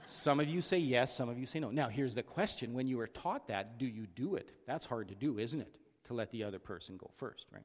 some 0.07 0.39
of 0.39 0.51
you 0.51 0.61
say 0.61 0.77
yes, 0.77 1.17
some 1.17 1.31
of 1.31 1.39
you 1.39 1.47
say 1.47 1.59
no. 1.59 1.71
Now, 1.71 1.89
here's 1.89 2.15
the 2.15 2.23
question 2.23 2.75
when 2.75 2.87
you 2.87 3.01
are 3.01 3.07
taught 3.07 3.49
that, 3.49 3.79
do 3.79 3.87
you 3.87 4.07
do 4.07 4.35
it? 4.35 4.53
That's 4.67 4.85
hard 4.85 5.09
to 5.09 5.15
do, 5.15 5.39
isn't 5.39 5.63
it? 5.63 5.79
To 6.09 6.13
let 6.13 6.31
the 6.33 6.45
other 6.45 6.59
person 6.59 6.99
go 6.99 7.11
first, 7.17 7.47
right? 7.51 7.65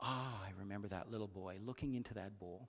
Ah, 0.00 0.42
I 0.44 0.50
remember 0.58 0.88
that 0.88 1.12
little 1.12 1.28
boy 1.28 1.58
looking 1.64 1.94
into 1.94 2.14
that 2.14 2.40
bowl 2.40 2.68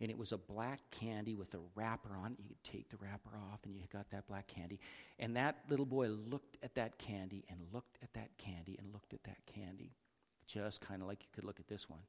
and 0.00 0.10
it 0.10 0.18
was 0.18 0.32
a 0.32 0.38
black 0.38 0.80
candy 0.90 1.34
with 1.34 1.54
a 1.54 1.60
wrapper 1.74 2.16
on 2.16 2.32
it. 2.32 2.38
You 2.40 2.48
could 2.48 2.64
take 2.64 2.88
the 2.90 2.96
wrapper 2.96 3.30
off, 3.52 3.60
and 3.64 3.74
you 3.74 3.82
got 3.92 4.10
that 4.10 4.26
black 4.26 4.46
candy. 4.48 4.80
And 5.18 5.36
that 5.36 5.58
little 5.68 5.86
boy 5.86 6.08
looked 6.08 6.58
at 6.62 6.74
that 6.74 6.98
candy 6.98 7.44
and 7.48 7.60
looked 7.72 7.98
at 8.02 8.12
that 8.14 8.36
candy 8.36 8.76
and 8.78 8.92
looked 8.92 9.14
at 9.14 9.22
that 9.24 9.38
candy, 9.46 9.92
just 10.46 10.80
kind 10.80 11.00
of 11.00 11.08
like 11.08 11.22
you 11.22 11.28
could 11.32 11.44
look 11.44 11.60
at 11.60 11.68
this 11.68 11.88
one, 11.88 12.00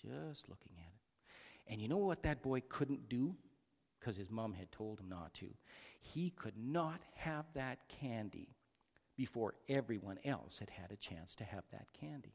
just 0.00 0.48
looking 0.48 0.72
at 0.78 0.92
it. 0.92 1.72
And 1.72 1.80
you 1.80 1.88
know 1.88 1.98
what 1.98 2.22
that 2.22 2.42
boy 2.42 2.62
couldn't 2.68 3.08
do? 3.08 3.34
Because 3.98 4.16
his 4.16 4.30
mom 4.30 4.54
had 4.54 4.72
told 4.72 4.98
him 4.98 5.10
not 5.10 5.34
to. 5.34 5.46
He 6.00 6.30
could 6.30 6.56
not 6.56 7.00
have 7.14 7.44
that 7.54 7.80
candy 7.88 8.56
before 9.16 9.54
everyone 9.68 10.18
else 10.24 10.58
had 10.58 10.70
had 10.70 10.90
a 10.90 10.96
chance 10.96 11.34
to 11.34 11.44
have 11.44 11.64
that 11.70 11.92
candy. 11.92 12.34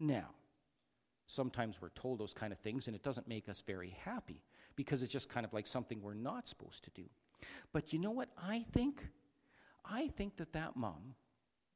Now, 0.00 0.30
Sometimes 1.32 1.80
we're 1.80 1.88
told 1.90 2.18
those 2.18 2.34
kind 2.34 2.52
of 2.52 2.58
things 2.58 2.88
and 2.88 2.94
it 2.94 3.02
doesn't 3.02 3.26
make 3.26 3.48
us 3.48 3.62
very 3.66 3.96
happy 4.04 4.42
because 4.76 5.02
it's 5.02 5.10
just 5.12 5.30
kind 5.30 5.46
of 5.46 5.54
like 5.54 5.66
something 5.66 6.02
we're 6.02 6.12
not 6.12 6.46
supposed 6.46 6.84
to 6.84 6.90
do. 6.90 7.04
But 7.72 7.94
you 7.94 7.98
know 7.98 8.10
what 8.10 8.28
I 8.36 8.66
think? 8.72 9.02
I 9.82 10.08
think 10.08 10.36
that 10.36 10.52
that 10.52 10.76
mom 10.76 11.14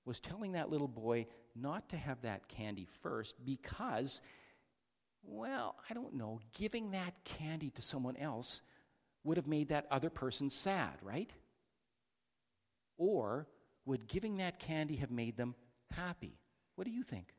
was 0.04 0.20
telling 0.20 0.52
that 0.52 0.68
little 0.68 0.88
boy 0.88 1.26
not 1.54 1.88
to 1.88 1.96
have 1.96 2.20
that 2.20 2.48
candy 2.48 2.84
first 2.84 3.34
because, 3.46 4.20
well, 5.22 5.76
I 5.88 5.94
don't 5.94 6.12
know, 6.12 6.38
giving 6.52 6.90
that 6.90 7.14
candy 7.24 7.70
to 7.70 7.80
someone 7.80 8.18
else 8.18 8.60
would 9.24 9.38
have 9.38 9.46
made 9.46 9.70
that 9.70 9.86
other 9.90 10.10
person 10.10 10.50
sad, 10.50 10.98
right? 11.00 11.32
Or 12.98 13.48
would 13.86 14.06
giving 14.06 14.36
that 14.36 14.58
candy 14.58 14.96
have 14.96 15.10
made 15.10 15.38
them 15.38 15.54
happy? 15.90 16.38
What 16.74 16.84
do 16.84 16.90
you 16.90 17.02
think? 17.02 17.32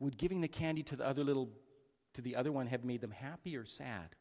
Would 0.00 0.18
giving 0.18 0.40
the 0.40 0.48
candy 0.48 0.82
to 0.84 0.96
the 0.96 1.06
other 1.06 1.22
little 1.22 1.50
to 2.14 2.22
the 2.22 2.34
other 2.34 2.50
one 2.50 2.66
have 2.66 2.84
made 2.84 3.00
them 3.00 3.12
happy 3.12 3.56
or 3.56 3.64
sad? 3.64 4.16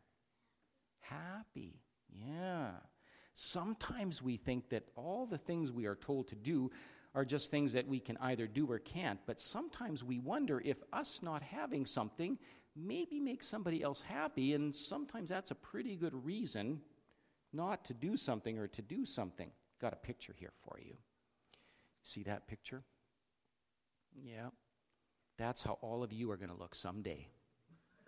Happy. 1.00 1.82
Yeah. 2.12 2.72
Sometimes 3.34 4.22
we 4.22 4.38
think 4.38 4.70
that 4.70 4.84
all 4.96 5.26
the 5.26 5.38
things 5.38 5.72
we 5.72 5.86
are 5.86 5.96
told 5.96 6.28
to 6.28 6.36
do 6.36 6.70
are 7.16 7.26
just 7.26 7.50
things 7.50 7.74
that 7.74 7.88
we 7.88 8.00
can 8.00 8.18
either 8.18 8.46
do 8.46 8.70
or 8.70 8.78
can't, 8.78 9.20
but 9.26 9.40
sometimes 9.40 10.04
we 10.04 10.20
wonder 10.20 10.62
if 10.64 10.82
us 10.94 11.24
not 11.24 11.42
having 11.42 11.86
something 11.86 12.38
maybe 12.76 13.20
makes 13.20 13.48
somebody 13.48 13.82
else 13.82 14.02
happy, 14.02 14.54
and 14.54 14.76
sometimes 14.76 15.30
that's 15.30 15.52
a 15.52 15.56
pretty 15.56 15.96
good 15.96 16.14
reason 16.26 16.80
not 17.52 17.84
to 17.86 17.94
do 17.94 18.16
something 18.16 18.60
or 18.60 18.68
to 18.68 18.82
do 18.82 19.06
something. 19.06 19.50
Got 19.82 19.94
a 19.94 19.98
picture 19.98 20.36
here 20.38 20.54
for 20.64 20.80
you. 20.80 20.96
See 22.04 22.24
that 22.24 22.48
picture? 22.48 22.84
Yeah. 24.14 24.50
That's 25.40 25.64
how 25.64 25.80
all 25.82 26.04
of 26.04 26.12
you 26.12 26.30
are 26.32 26.38
going 26.38 26.50
to 26.50 26.56
look 26.56 26.76
someday. 26.76 27.26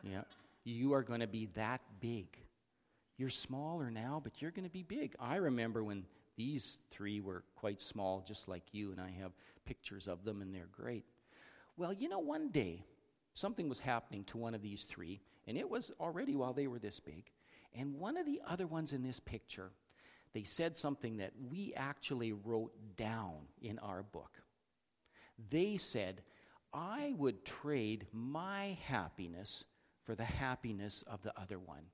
Yeah. 0.04 0.24
You 0.66 0.94
are 0.94 1.02
going 1.02 1.22
to 1.22 1.28
be 1.28 1.48
that 1.56 1.80
big. 2.02 2.28
You're 3.18 3.30
smaller 3.30 3.90
now, 3.90 4.20
but 4.22 4.42
you're 4.42 4.52
going 4.52 4.66
to 4.66 4.70
be 4.70 4.84
big. 4.84 5.16
I 5.18 5.38
remember 5.38 5.82
when 5.84 6.04
these 6.36 6.78
three 6.90 7.22
were 7.22 7.44
quite 7.56 7.80
small, 7.80 8.24
just 8.28 8.50
like 8.50 8.64
you, 8.74 8.92
and 8.92 9.00
I 9.00 9.12
have 9.22 9.32
pictures 9.66 10.08
of 10.08 10.26
them, 10.26 10.42
and 10.42 10.54
they're 10.54 10.68
great. 10.72 11.06
Well, 11.78 11.94
you 11.94 12.10
know, 12.10 12.20
one 12.20 12.50
day 12.50 12.84
something 13.34 13.70
was 13.70 13.80
happening 13.80 14.26
to 14.26 14.38
one 14.38 14.54
of 14.54 14.62
these 14.62 14.84
three, 14.84 15.22
and 15.48 15.58
it 15.58 15.70
was 15.70 15.92
already 16.02 16.36
while 16.36 16.54
they 16.54 16.68
were 16.68 16.80
this 16.80 17.00
big. 17.00 17.32
And 17.74 17.98
one 17.98 18.18
of 18.18 18.26
the 18.26 18.42
other 18.46 18.68
ones 18.68 18.92
in 18.92 19.04
this 19.04 19.22
picture, 19.22 19.72
they 20.34 20.44
said 20.44 20.76
something 20.76 21.18
that 21.18 21.32
we 21.50 21.74
actually 21.78 22.34
wrote 22.34 22.74
down 22.98 23.48
in 23.62 23.80
our 23.80 24.04
book. 24.04 24.42
They 25.50 25.78
said, 25.78 26.22
I 26.74 27.14
would 27.18 27.46
trade 27.46 28.08
my 28.14 28.78
happiness 28.86 29.64
for 30.06 30.16
the 30.16 30.26
happiness 30.26 31.04
of 31.08 31.22
the 31.24 31.34
other 31.40 31.60
one 31.60 31.86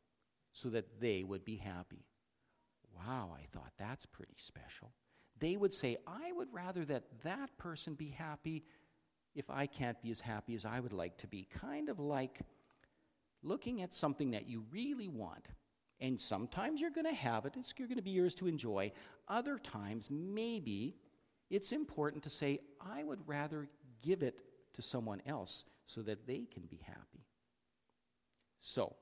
so 0.54 0.70
that 0.70 1.00
they 1.00 1.24
would 1.24 1.46
be 1.46 1.56
happy. 1.56 2.06
Wow, 2.96 3.36
I 3.36 3.46
thought 3.52 3.74
that's 3.78 4.06
pretty 4.06 4.36
special. 4.38 4.92
They 5.40 5.56
would 5.56 5.74
say, 5.74 5.98
I 6.08 6.32
would 6.32 6.52
rather 6.52 6.84
that 6.86 7.04
that 7.24 7.56
person 7.58 7.94
be 7.94 8.10
happy 8.10 8.64
if 9.36 9.50
I 9.50 9.68
can't 9.68 10.02
be 10.02 10.10
as 10.10 10.20
happy 10.20 10.56
as 10.56 10.66
I 10.66 10.80
would 10.80 10.94
like 10.94 11.18
to 11.20 11.28
be. 11.28 11.48
Kind 11.54 11.90
of 11.90 12.00
like 12.00 12.40
looking 13.44 13.82
at 13.82 13.94
something 13.94 14.32
that 14.32 14.50
you 14.50 14.66
really 14.72 15.08
want. 15.08 15.46
And 16.00 16.20
sometimes 16.20 16.80
you're 16.80 16.92
going 16.92 17.06
to 17.08 17.14
have 17.14 17.46
it, 17.46 17.54
it's 17.58 17.74
you're 17.78 17.88
going 17.88 17.98
to 17.98 18.04
be 18.04 18.12
yours 18.12 18.36
to 18.36 18.48
enjoy. 18.48 18.92
Other 19.28 19.58
times, 19.58 20.10
maybe 20.12 20.96
it's 21.50 21.72
important 21.72 22.24
to 22.24 22.30
say, 22.30 22.60
I 22.80 23.04
would 23.04 23.28
rather 23.28 23.68
give 24.02 24.24
it 24.24 24.40
to 24.78 24.82
someone 24.82 25.22
else 25.26 25.66
so 25.86 26.02
that 26.02 26.26
they 26.26 26.48
can 26.52 26.64
be 26.64 26.80
happy. 26.86 27.26
So, 28.60 28.96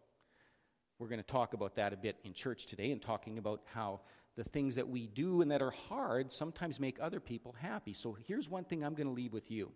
we're 0.97 1.07
going 1.07 1.21
to 1.21 1.27
talk 1.27 1.53
about 1.53 1.75
that 1.75 1.93
a 1.93 1.97
bit 1.97 2.17
in 2.23 2.33
church 2.33 2.65
today 2.65 2.91
and 2.91 3.01
talking 3.01 3.37
about 3.37 3.61
how 3.73 4.01
the 4.37 4.43
things 4.43 4.75
that 4.75 4.87
we 4.87 5.07
do 5.07 5.41
and 5.41 5.51
that 5.51 5.61
are 5.61 5.71
hard 5.71 6.31
sometimes 6.31 6.79
make 6.79 6.97
other 7.01 7.19
people 7.19 7.53
happy. 7.59 7.93
So, 7.93 8.17
here's 8.27 8.49
one 8.49 8.63
thing 8.63 8.83
I'm 8.83 8.95
going 8.95 9.07
to 9.07 9.13
leave 9.13 9.33
with 9.33 9.51
you 9.51 9.71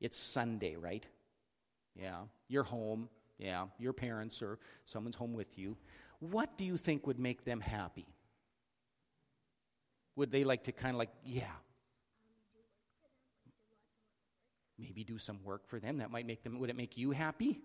it's 0.00 0.18
Sunday, 0.18 0.76
right? 0.76 1.04
Yeah, 1.94 2.22
you're 2.48 2.64
home. 2.64 3.08
Yeah, 3.38 3.66
your 3.78 3.92
parents 3.92 4.40
or 4.40 4.58
someone's 4.84 5.16
home 5.16 5.32
with 5.32 5.58
you. 5.58 5.76
What 6.20 6.56
do 6.56 6.64
you 6.64 6.76
think 6.76 7.06
would 7.06 7.18
make 7.18 7.44
them 7.44 7.60
happy? 7.60 8.06
Would 10.14 10.30
they 10.30 10.44
like 10.44 10.64
to 10.64 10.72
kind 10.72 10.94
of 10.94 10.98
like, 10.98 11.10
yeah, 11.24 11.50
maybe 14.78 15.04
do 15.04 15.18
some 15.18 15.42
work 15.44 15.66
for 15.66 15.78
them. 15.78 15.98
That 15.98 16.10
might 16.10 16.26
make 16.26 16.42
them, 16.42 16.58
would 16.58 16.70
it 16.70 16.76
make 16.76 16.96
you 16.96 17.10
happy? 17.10 17.60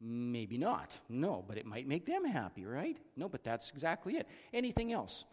Maybe 0.00 0.56
not. 0.56 0.98
No, 1.08 1.44
but 1.46 1.58
it 1.58 1.66
might 1.66 1.86
make 1.86 2.06
them 2.06 2.24
happy, 2.24 2.64
right? 2.64 2.96
No, 3.16 3.28
but 3.28 3.44
that's 3.44 3.70
exactly 3.70 4.16
it. 4.16 4.26
Anything 4.52 4.92
else? 4.92 5.24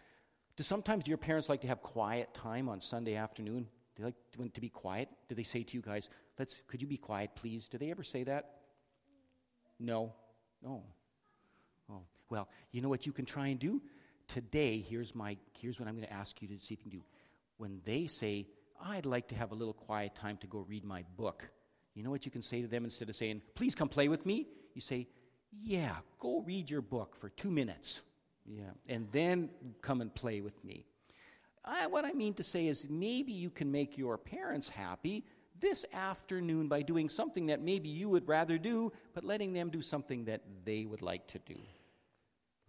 Do 0.58 0.64
sometimes 0.64 1.06
do 1.06 1.10
your 1.10 1.18
parents 1.18 1.48
like 1.48 1.62
to 1.62 1.68
have 1.68 1.82
quiet 1.82 2.34
time 2.34 2.68
on 2.68 2.82
Sunday 2.82 3.16
afternoon? 3.16 3.68
Do 3.96 4.04
they 4.04 4.14
like 4.44 4.54
to 4.54 4.62
be 4.62 4.70
quiet? 4.70 5.08
Do 5.30 5.36
they 5.36 5.44
say 5.44 5.64
to 5.64 5.74
you 5.78 5.82
guys, 5.82 6.10
"Let's 6.38 6.62
could 6.68 6.82
you 6.82 6.88
be 6.88 6.98
quiet, 6.98 7.32
please?" 7.36 7.70
Do 7.70 7.78
they 7.78 7.92
ever 7.92 8.04
say 8.04 8.24
that? 8.24 8.62
No. 9.80 10.14
No. 10.62 10.84
Oh. 11.90 12.02
Well, 12.30 12.50
you 12.72 12.82
know 12.82 12.90
what 12.90 13.06
you 13.06 13.12
can 13.14 13.26
try 13.26 13.48
and 13.48 13.60
do? 13.60 13.82
Today, 14.28 14.80
here's 14.80 15.16
my 15.16 15.38
here's 15.54 15.80
what 15.80 15.88
I'm 15.88 15.96
going 15.96 16.08
to 16.08 16.14
ask 16.14 16.42
you 16.42 16.48
to 16.50 16.60
see 16.60 16.74
if 16.74 16.84
you 16.84 16.92
can 16.92 17.00
do. 17.00 17.06
When 17.58 17.82
they 17.86 18.08
say, 18.08 18.48
"I'd 18.80 19.06
like 19.06 19.28
to 19.30 19.36
have 19.36 19.52
a 19.52 19.56
little 19.56 19.74
quiet 19.74 20.16
time 20.16 20.38
to 20.38 20.48
go 20.48 20.60
read 20.60 20.84
my 20.84 21.04
book." 21.16 21.50
You 21.94 22.04
know 22.04 22.12
what 22.12 22.26
you 22.26 22.32
can 22.32 22.42
say 22.42 22.62
to 22.62 22.68
them 22.68 22.84
instead 22.84 23.10
of 23.10 23.16
saying, 23.16 23.42
"Please 23.56 23.76
come 23.76 23.90
play 23.90 24.08
with 24.08 24.26
me?" 24.26 24.48
You 24.74 24.82
say, 24.82 25.08
Yeah, 25.52 25.96
go 26.20 26.42
read 26.42 26.70
your 26.70 26.82
book 26.82 27.16
for 27.16 27.30
two 27.30 27.50
minutes. 27.50 28.02
Yeah, 28.46 28.72
and 28.88 29.08
then 29.12 29.50
come 29.82 30.02
and 30.02 30.14
play 30.14 30.42
with 30.42 30.64
me. 30.64 30.86
I, 31.66 31.88
what 31.88 32.06
I 32.06 32.14
mean 32.14 32.34
to 32.36 32.44
say 32.44 32.68
is 32.68 32.88
maybe 32.90 33.34
you 33.34 33.50
can 33.50 33.72
make 33.72 33.98
your 33.98 34.18
parents 34.18 34.70
happy 34.70 35.26
this 35.60 35.84
afternoon 35.92 36.68
by 36.68 36.82
doing 36.82 37.10
something 37.10 37.48
that 37.48 37.62
maybe 37.62 37.90
you 37.90 38.10
would 38.10 38.28
rather 38.28 38.58
do, 38.58 38.94
but 39.14 39.24
letting 39.24 39.54
them 39.54 39.70
do 39.70 39.82
something 39.82 40.26
that 40.26 40.44
they 40.64 40.86
would 40.86 41.02
like 41.02 41.28
to 41.28 41.40
do. 41.40 41.60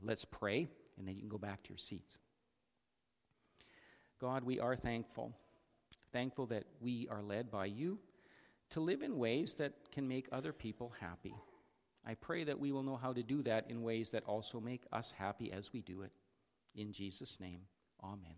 Let's 0.03 0.25
pray, 0.25 0.69
and 0.97 1.07
then 1.07 1.15
you 1.15 1.21
can 1.21 1.29
go 1.29 1.39
back 1.39 1.63
to 1.65 1.71
your 1.71 1.79
seats. 1.79 2.17
God, 4.21 4.45
we 4.45 4.59
are 4.59 4.75
thankful. 4.75 5.37
Thankful 6.13 6.47
that 6.47 6.65
we 6.81 7.09
are 7.11 7.23
led 7.23 7.51
by 7.51 7.67
you 7.67 7.99
to 8.71 8.81
live 8.81 9.03
in 9.03 9.19
ways 9.19 9.55
that 9.55 9.73
can 9.93 10.09
make 10.09 10.29
other 10.33 10.53
people 10.53 10.93
happy. 11.01 11.35
I 12.07 12.15
pray 12.15 12.45
that 12.45 12.59
we 12.59 12.73
will 12.73 12.83
know 12.83 12.97
how 12.97 13.13
to 13.13 13.23
do 13.23 13.43
that 13.43 13.71
in 13.71 13.83
ways 13.83 14.11
that 14.13 14.25
also 14.25 14.61
make 14.61 14.83
us 14.93 15.11
happy 15.11 15.53
as 15.53 15.73
we 15.73 15.83
do 15.83 16.03
it. 16.03 16.13
In 16.75 16.93
Jesus' 16.93 17.41
name, 17.41 17.63
amen. 18.03 18.37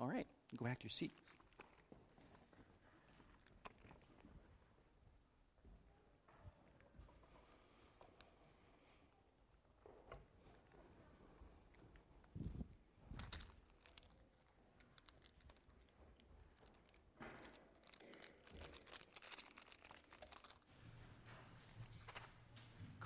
All 0.00 0.08
right, 0.08 0.26
go 0.56 0.64
back 0.64 0.78
to 0.80 0.84
your 0.84 0.90
seat. 0.90 1.12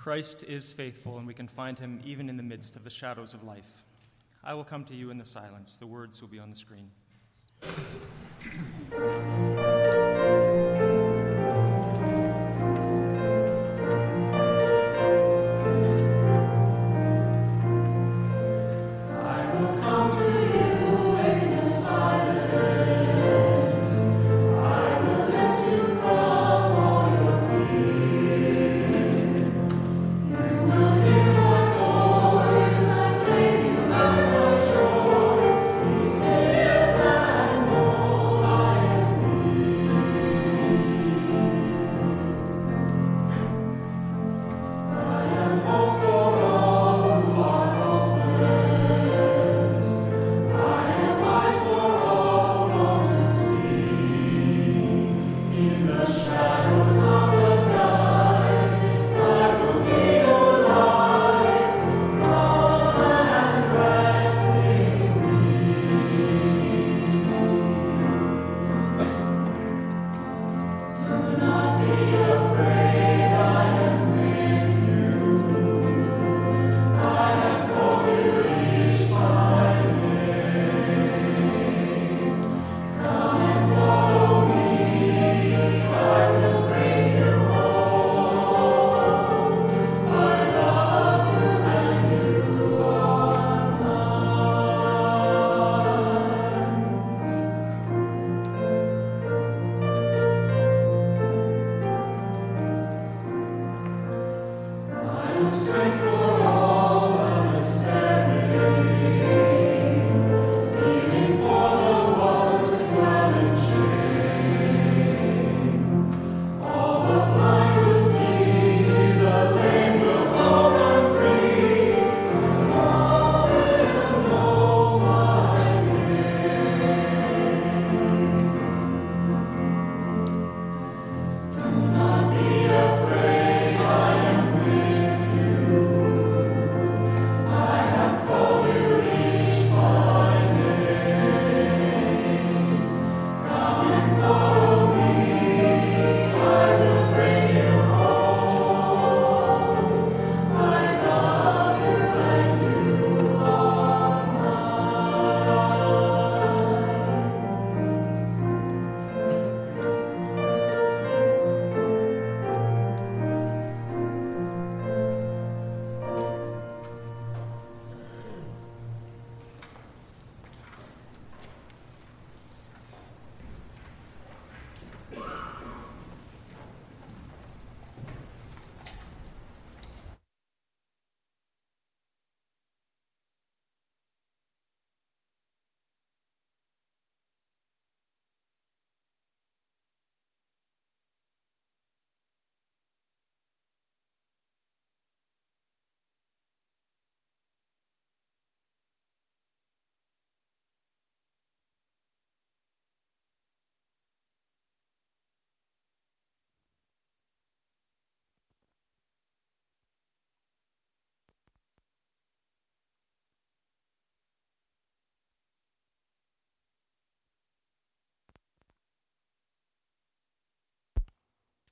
Christ 0.03 0.43
is 0.43 0.69
faithful, 0.69 1.17
and 1.17 1.25
we 1.25 1.33
can 1.33 1.47
find 1.47 1.79
him 1.79 2.01
even 2.03 2.27
in 2.27 2.35
the 2.35 2.43
midst 2.43 2.75
of 2.75 2.83
the 2.83 2.89
shadows 2.89 3.33
of 3.33 3.41
life. 3.45 3.85
I 4.43 4.53
will 4.53 4.65
come 4.65 4.83
to 4.83 4.93
you 4.93 5.11
in 5.11 5.17
the 5.17 5.23
silence. 5.23 5.77
The 5.77 5.87
words 5.87 6.19
will 6.19 6.27
be 6.27 6.39
on 6.39 6.49
the 6.49 6.57
screen. 6.57 6.91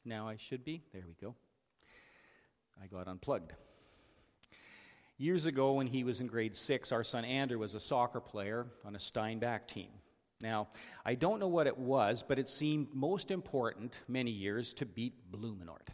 Now 0.04 0.28
I 0.28 0.38
should 0.38 0.64
be. 0.64 0.82
There 0.94 1.04
we 1.08 1.16
go. 1.22 1.36
I 2.82 2.88
got 2.88 3.08
unplugged. 3.08 3.54
Years 5.18 5.46
ago, 5.46 5.74
when 5.74 5.86
he 5.86 6.04
was 6.04 6.20
in 6.20 6.28
grade 6.28 6.56
six, 6.56 6.92
our 6.92 7.04
son 7.04 7.24
Andrew 7.24 7.60
was 7.60 7.76
a 7.76 7.80
soccer 7.80 8.20
player 8.20 8.66
on 8.84 8.96
a 8.96 9.00
Steinbach 9.00 9.68
team. 9.68 9.90
Now, 10.42 10.70
I 11.06 11.14
don't 11.14 11.40
know 11.40 11.48
what 11.48 11.68
it 11.68 11.78
was, 11.78 12.24
but 12.28 12.40
it 12.40 12.50
seemed 12.50 12.88
most 12.94 13.30
important 13.30 14.02
many 14.08 14.32
years 14.32 14.74
to 14.76 14.88
beat 14.88 15.14
Blumenort. 15.32 15.90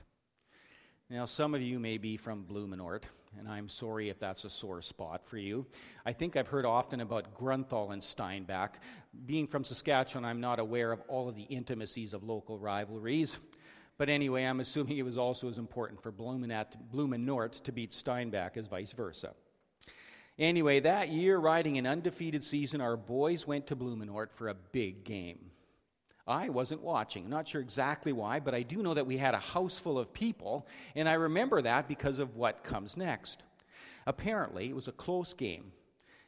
Now, 1.10 1.26
some 1.26 1.54
of 1.54 1.62
you 1.62 1.80
may 1.80 1.98
be 1.98 2.16
from 2.16 2.46
Blumenort, 2.46 3.04
and 3.38 3.50
I'm 3.50 3.68
sorry 3.68 4.08
if 4.08 4.20
that's 4.20 4.46
a 4.46 4.50
sore 4.50 4.82
spot 4.82 5.26
for 5.26 5.38
you. 5.38 5.66
I 6.06 6.14
think 6.14 6.38
I've 6.38 6.48
heard 6.48 6.66
often 6.66 7.02
about 7.02 7.34
Grunthal 7.38 7.92
and 7.92 8.02
Steinbach. 8.02 8.80
Being 9.26 9.48
from 9.48 9.66
Saskatchewan, 9.66 10.24
I'm 10.24 10.40
not 10.40 10.60
aware 10.60 10.94
of 10.94 11.02
all 11.10 11.28
of 11.28 11.36
the 11.36 11.44
intimacies 11.44 12.14
of 12.14 12.24
local 12.24 12.58
rivalries. 12.58 13.38
But 13.98 14.10
anyway, 14.10 14.44
I'm 14.44 14.60
assuming 14.60 14.98
it 14.98 15.06
was 15.06 15.18
also 15.18 15.50
as 15.50 15.58
important 15.58 16.02
for 16.02 16.12
Blumenort 16.12 17.64
to 17.64 17.72
beat 17.72 17.92
Steinbach 17.92 18.56
as 18.56 18.68
vice 18.68 18.92
versa. 18.92 19.34
Anyway, 20.38 20.80
that 20.82 21.10
year, 21.10 21.40
riding 21.40 21.80
an 21.80 21.88
undefeated 21.88 22.44
season, 22.44 22.80
our 22.80 22.96
boys 22.96 23.48
went 23.48 23.66
to 23.68 23.76
Blumenort 23.76 24.32
for 24.32 24.50
a 24.50 24.54
big 24.54 25.04
game. 25.04 25.40
I 26.28 26.50
wasn't 26.50 26.82
watching. 26.82 27.24
I'm 27.24 27.32
Not 27.32 27.48
sure 27.48 27.62
exactly 27.62 28.12
why, 28.12 28.40
but 28.40 28.54
I 28.54 28.62
do 28.62 28.84
know 28.84 28.94
that 28.94 29.08
we 29.08 29.18
had 29.18 29.34
a 29.34 29.40
house 29.40 29.80
full 29.80 29.98
of 29.98 30.14
people, 30.14 30.68
and 30.96 31.10
I 31.10 31.14
remember 31.14 31.62
that 31.64 31.88
because 31.88 32.20
of 32.20 32.36
what 32.36 32.64
comes 32.64 32.98
next. 32.98 33.42
Apparently, 34.06 34.70
it 34.70 34.76
was 34.76 34.88
a 34.88 34.94
close 34.94 35.34
game, 35.34 35.72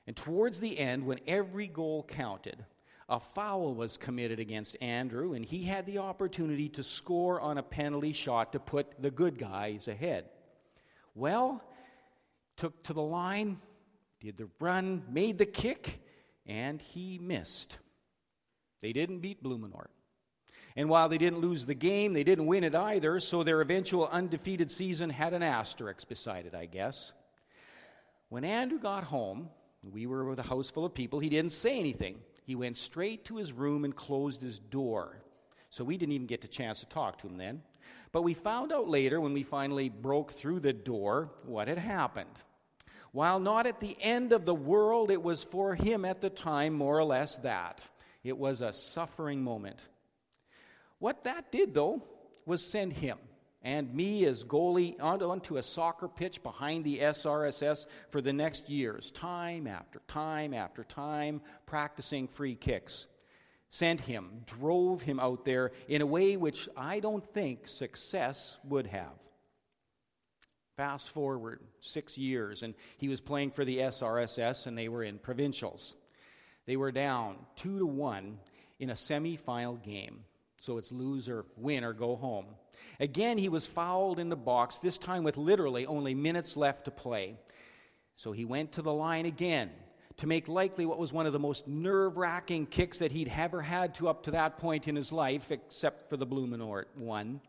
and 0.07 0.15
towards 0.15 0.59
the 0.59 0.79
end, 0.79 1.05
when 1.05 1.19
every 1.27 1.67
goal 1.67 2.03
counted, 2.03 2.65
a 3.09 3.19
foul 3.19 3.73
was 3.73 3.97
committed 3.97 4.39
against 4.39 4.77
Andrew, 4.81 5.33
and 5.33 5.43
he 5.43 5.63
had 5.63 5.87
the 5.87 5.97
opportunity 5.97 6.69
to 6.69 6.83
score 6.83 7.41
on 7.41 7.57
a 7.57 7.63
penalty 7.63 8.13
shot 8.13 8.53
to 8.53 8.59
put 8.59 9.01
the 9.01 9.09
good 9.09 9.39
guys 9.39 9.87
ahead. 9.87 10.25
Well, 11.15 11.63
took 12.55 12.83
to 12.83 12.93
the 12.93 13.01
line, 13.01 13.59
did 14.21 14.37
the 14.37 14.47
run, 14.59 15.03
made 15.09 15.39
the 15.39 15.47
kick, 15.47 16.01
and 16.45 16.79
he 16.79 17.17
missed. 17.17 17.79
They 18.81 18.93
didn't 18.93 19.19
beat 19.19 19.43
Blumenort. 19.43 19.87
And 20.75 20.87
while 20.87 21.09
they 21.09 21.17
didn't 21.17 21.39
lose 21.39 21.65
the 21.65 21.73
game, 21.73 22.13
they 22.13 22.23
didn't 22.23 22.45
win 22.45 22.63
it 22.63 22.75
either, 22.75 23.19
so 23.19 23.41
their 23.41 23.61
eventual 23.61 24.07
undefeated 24.07 24.71
season 24.71 25.09
had 25.09 25.33
an 25.33 25.41
asterisk 25.41 26.07
beside 26.07 26.45
it, 26.45 26.53
I 26.53 26.67
guess. 26.67 27.11
When 28.29 28.45
Andrew 28.45 28.79
got 28.79 29.05
home, 29.05 29.49
we 29.81 30.05
were 30.05 30.25
with 30.25 30.39
a 30.39 30.43
house 30.43 30.69
full 30.69 30.85
of 30.85 30.93
people, 30.93 31.19
he 31.19 31.29
didn't 31.29 31.53
say 31.53 31.79
anything. 31.79 32.19
He 32.49 32.55
went 32.55 32.77
straight 32.77 33.25
to 33.25 33.35
his 33.35 33.53
room 33.53 33.85
and 33.85 33.95
closed 33.95 34.41
his 34.41 34.57
door. 34.57 35.21
So 35.69 35.83
we 35.83 35.97
didn't 35.97 36.13
even 36.13 36.25
get 36.25 36.43
a 36.43 36.47
chance 36.47 36.79
to 36.79 36.87
talk 36.87 37.19
to 37.19 37.27
him 37.27 37.37
then. 37.37 37.61
But 38.11 38.23
we 38.23 38.33
found 38.33 38.73
out 38.73 38.89
later, 38.89 39.21
when 39.21 39.33
we 39.33 39.43
finally 39.43 39.89
broke 39.89 40.31
through 40.31 40.61
the 40.61 40.73
door, 40.73 41.29
what 41.45 41.67
had 41.67 41.77
happened. 41.77 42.33
While 43.11 43.39
not 43.39 43.67
at 43.67 43.79
the 43.79 43.95
end 44.01 44.31
of 44.31 44.45
the 44.45 44.55
world, 44.55 45.11
it 45.11 45.21
was 45.21 45.43
for 45.43 45.75
him 45.75 46.05
at 46.05 46.21
the 46.21 46.31
time 46.31 46.73
more 46.73 46.97
or 46.97 47.03
less 47.03 47.37
that. 47.37 47.87
It 48.23 48.35
was 48.35 48.63
a 48.63 48.73
suffering 48.73 49.43
moment. 49.43 49.87
What 50.97 51.25
that 51.25 51.51
did, 51.51 51.75
though, 51.75 52.01
was 52.47 52.65
send 52.65 52.93
him 52.93 53.19
and 53.61 53.93
me 53.93 54.25
as 54.25 54.43
goalie 54.43 54.95
onto 55.01 55.57
a 55.57 55.63
soccer 55.63 56.07
pitch 56.07 56.41
behind 56.43 56.85
the 56.85 56.99
SRSS 56.99 57.87
for 58.09 58.21
the 58.21 58.31
next 58.31 58.69
years, 58.69 59.11
time 59.11 59.67
after 59.67 60.01
time 60.07 60.53
after 60.53 60.83
time, 60.83 61.41
practicing 61.65 62.27
free 62.27 62.55
kicks. 62.55 63.07
Sent 63.69 64.01
him, 64.01 64.41
drove 64.45 65.01
him 65.01 65.19
out 65.19 65.45
there 65.45 65.71
in 65.87 66.01
a 66.01 66.05
way 66.05 66.37
which 66.37 66.67
I 66.75 66.99
don't 67.01 67.25
think 67.33 67.67
success 67.67 68.57
would 68.63 68.87
have. 68.87 69.13
Fast 70.75 71.11
forward 71.11 71.59
six 71.81 72.17
years, 72.17 72.63
and 72.63 72.73
he 72.97 73.09
was 73.09 73.19
playing 73.19 73.51
for 73.51 73.65
the 73.65 73.79
SRSS, 73.79 74.65
and 74.65 74.77
they 74.77 74.87
were 74.87 75.03
in 75.03 75.19
provincials. 75.19 75.95
They 76.65 76.77
were 76.77 76.91
down 76.91 77.35
two 77.55 77.79
to 77.79 77.85
one 77.85 78.39
in 78.79 78.89
a 78.89 78.95
semi-final 78.95 79.75
game, 79.75 80.23
so 80.61 80.77
it's 80.77 80.91
lose 80.91 81.27
or 81.27 81.45
win 81.57 81.83
or 81.83 81.93
go 81.93 82.15
home. 82.15 82.45
Again, 82.99 83.37
he 83.37 83.49
was 83.49 83.65
fouled 83.65 84.19
in 84.19 84.29
the 84.29 84.35
box, 84.35 84.77
this 84.77 84.97
time 84.97 85.23
with 85.23 85.37
literally 85.37 85.85
only 85.85 86.13
minutes 86.13 86.57
left 86.57 86.85
to 86.85 86.91
play. 86.91 87.37
So 88.17 88.31
he 88.31 88.45
went 88.45 88.73
to 88.73 88.81
the 88.81 88.93
line 88.93 89.25
again 89.25 89.71
to 90.17 90.27
make 90.27 90.49
likely 90.49 90.85
what 90.85 90.99
was 90.99 91.13
one 91.13 91.25
of 91.25 91.31
the 91.31 91.39
most 91.39 91.67
nerve 91.67 92.17
wracking 92.17 92.65
kicks 92.65 92.99
that 92.99 93.13
he'd 93.13 93.31
ever 93.33 93.61
had 93.61 93.95
to 93.95 94.09
up 94.09 94.23
to 94.23 94.31
that 94.31 94.57
point 94.57 94.89
in 94.89 94.95
his 94.95 95.13
life, 95.13 95.51
except 95.51 96.09
for 96.09 96.17
the 96.17 96.27
Blumenort 96.27 96.85
one. 96.95 97.39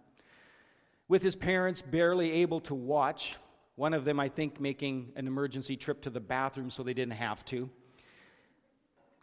With 1.09 1.25
his 1.25 1.35
parents 1.35 1.83
barely 1.83 2.31
able 2.31 2.61
to 2.61 2.75
watch, 2.77 3.37
one 3.75 3.95
of 3.95 4.05
them, 4.05 4.21
I 4.21 4.29
think, 4.29 4.61
making 4.61 5.11
an 5.17 5.27
emergency 5.27 5.77
trip 5.77 6.03
to 6.03 6.11
the 6.11 6.21
bathroom 6.21 6.71
so 6.71 6.85
they 6.85 6.95
didn't 6.95 7.15
have 7.15 7.45
to. 7.47 7.69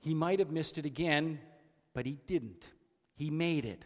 He 0.01 0.13
might 0.13 0.39
have 0.39 0.51
missed 0.51 0.77
it 0.77 0.85
again, 0.85 1.39
but 1.93 2.05
he 2.05 2.17
didn't. 2.27 2.69
He 3.15 3.29
made 3.29 3.63
it. 3.63 3.85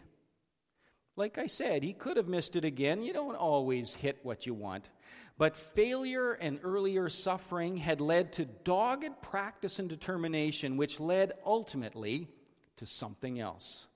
Like 1.14 1.36
I 1.36 1.46
said, 1.46 1.82
he 1.82 1.92
could 1.92 2.16
have 2.16 2.28
missed 2.28 2.56
it 2.56 2.64
again. 2.64 3.02
You 3.02 3.12
don't 3.12 3.36
always 3.36 3.94
hit 3.94 4.20
what 4.22 4.46
you 4.46 4.54
want. 4.54 4.88
But 5.36 5.56
failure 5.56 6.32
and 6.32 6.58
earlier 6.62 7.08
suffering 7.08 7.76
had 7.76 8.00
led 8.00 8.32
to 8.34 8.46
dogged 8.46 9.20
practice 9.20 9.78
and 9.78 9.88
determination, 9.88 10.76
which 10.76 11.00
led 11.00 11.32
ultimately 11.44 12.28
to 12.76 12.86
something 12.86 13.40
else. 13.40 13.86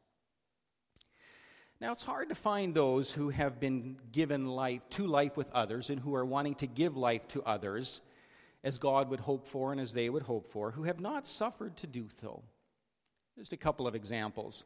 Now, 1.81 1.93
it's 1.93 2.03
hard 2.03 2.31
to 2.31 2.35
find 2.35 2.75
those 2.75 3.13
who 3.13 3.29
have 3.31 3.61
been 3.61 3.99
given 4.11 4.47
life 4.47 4.89
to 4.91 5.07
life 5.07 5.37
with 5.37 5.51
others 5.53 5.91
and 5.91 6.01
who 6.01 6.15
are 6.15 6.25
wanting 6.25 6.55
to 6.57 6.67
give 6.67 6.97
life 6.97 7.29
to 7.29 7.43
others 7.43 8.01
as 8.65 8.79
God 8.79 9.11
would 9.11 9.21
hope 9.21 9.47
for 9.47 9.73
and 9.73 9.81
as 9.81 9.93
they 9.93 10.09
would 10.09 10.23
hope 10.23 10.49
for, 10.49 10.71
who 10.71 10.85
have 10.85 11.01
not 11.01 11.29
suffered 11.29 11.77
to 11.79 11.87
do 11.87 12.09
so. 12.21 12.43
Just 13.39 13.53
a 13.53 13.59
couple 13.59 13.87
of 13.87 13.95
examples. 13.95 14.65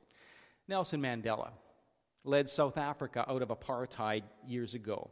Nelson 0.69 1.03
Mandela 1.03 1.51
led 2.25 2.49
South 2.49 2.77
Africa 2.77 3.25
out 3.29 3.43
of 3.43 3.49
apartheid 3.49 4.23
years 4.47 4.75
ago. 4.75 5.11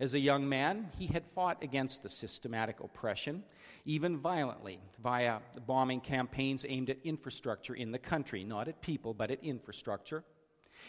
As 0.00 0.14
a 0.14 0.18
young 0.18 0.48
man, 0.48 0.90
he 0.98 1.06
had 1.06 1.26
fought 1.26 1.62
against 1.62 2.02
the 2.02 2.08
systematic 2.08 2.80
oppression, 2.80 3.44
even 3.84 4.16
violently, 4.16 4.80
via 5.02 5.38
bombing 5.66 6.00
campaigns 6.00 6.66
aimed 6.68 6.90
at 6.90 6.98
infrastructure 7.04 7.74
in 7.74 7.92
the 7.92 7.98
country, 7.98 8.42
not 8.42 8.68
at 8.68 8.80
people, 8.80 9.14
but 9.14 9.30
at 9.30 9.44
infrastructure. 9.44 10.24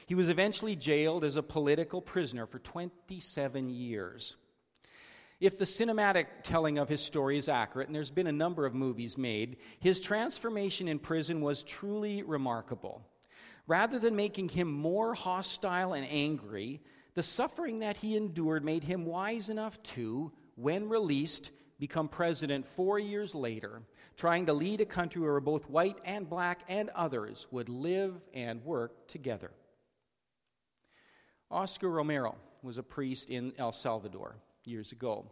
He 0.08 0.16
was 0.16 0.30
eventually 0.30 0.76
jailed 0.76 1.24
as 1.24 1.36
a 1.36 1.44
political 1.44 2.02
prisoner 2.02 2.48
for 2.48 2.60
27 2.60 3.70
years. 3.70 4.36
If 5.40 5.60
the 5.60 5.66
cinematic 5.66 6.26
telling 6.44 6.78
of 6.78 6.90
his 6.90 7.02
story 7.02 7.38
is 7.38 7.50
accurate, 7.50 7.88
and 7.88 7.96
there's 7.96 8.12
been 8.12 8.28
a 8.28 8.32
number 8.32 8.66
of 8.66 8.74
movies 8.74 9.18
made, 9.18 9.58
his 9.80 10.00
transformation 10.00 10.88
in 10.88 11.00
prison 11.00 11.42
was 11.42 11.64
truly 11.64 12.24
remarkable. 12.24 13.06
Rather 13.66 13.98
than 14.00 14.16
making 14.16 14.50
him 14.50 14.72
more 14.72 15.14
hostile 15.14 15.94
and 15.94 16.06
angry, 16.10 16.82
the 17.14 17.24
suffering 17.24 17.80
that 17.80 17.98
he 17.98 18.18
endured 18.18 18.64
made 18.64 18.84
him 18.84 19.06
wise 19.06 19.50
enough 19.50 19.82
to, 19.84 20.32
when 20.56 20.90
released, 20.90 21.52
become 21.80 22.08
president 22.08 22.66
four 22.66 23.00
years 23.00 23.34
later, 23.34 23.82
trying 24.18 24.46
to 24.46 24.54
lead 24.54 24.82
a 24.82 24.86
country 24.86 25.22
where 25.22 25.40
both 25.40 25.70
white 25.70 25.98
and 26.06 26.30
black 26.30 26.62
and 26.68 26.90
others 26.90 27.48
would 27.52 27.70
live 27.70 28.20
and 28.34 28.64
work 28.64 29.08
together. 29.08 29.52
Oscar 31.50 31.90
Romero 31.90 32.36
was 32.62 32.78
a 32.78 32.84
priest 32.84 33.30
in 33.30 33.54
El 33.58 33.72
Salvador 33.72 34.36
years 34.66 34.92
ago. 34.92 35.26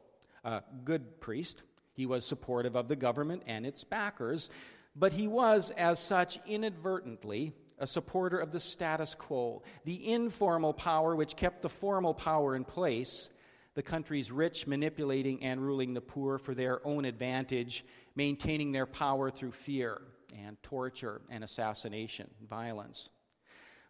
A 0.43 0.61
good 0.83 1.19
priest. 1.19 1.61
He 1.93 2.05
was 2.05 2.25
supportive 2.25 2.75
of 2.75 2.87
the 2.87 2.95
government 2.95 3.43
and 3.47 3.65
its 3.65 3.83
backers, 3.83 4.49
but 4.95 5.13
he 5.13 5.27
was, 5.27 5.71
as 5.71 5.99
such, 5.99 6.39
inadvertently 6.45 7.53
a 7.81 7.87
supporter 7.87 8.37
of 8.37 8.51
the 8.51 8.59
status 8.59 9.15
quo, 9.15 9.63
the 9.85 10.13
informal 10.13 10.71
power 10.71 11.15
which 11.15 11.35
kept 11.35 11.61
the 11.61 11.69
formal 11.69 12.13
power 12.13 12.55
in 12.55 12.63
place, 12.63 13.29
the 13.73 13.81
country's 13.81 14.31
rich 14.31 14.67
manipulating 14.67 15.43
and 15.43 15.59
ruling 15.59 15.93
the 15.93 16.01
poor 16.01 16.37
for 16.37 16.53
their 16.53 16.85
own 16.85 17.05
advantage, 17.05 17.83
maintaining 18.15 18.71
their 18.71 18.85
power 18.85 19.31
through 19.31 19.51
fear 19.51 19.99
and 20.45 20.61
torture 20.61 21.21
and 21.29 21.43
assassination, 21.43 22.29
violence. 22.47 23.09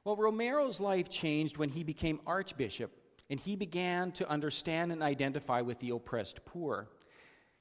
Well, 0.06 0.16
Romero's 0.16 0.80
life 0.80 1.10
changed 1.10 1.58
when 1.58 1.70
he 1.70 1.84
became 1.84 2.22
archbishop 2.26 2.92
and 3.30 3.40
he 3.40 3.56
began 3.56 4.12
to 4.14 4.30
understand 4.30 4.92
and 4.92 5.04
identify 5.04 5.62
with 5.62 5.80
the 5.80 5.92
oppressed 5.92 6.46
poor. 6.46 6.90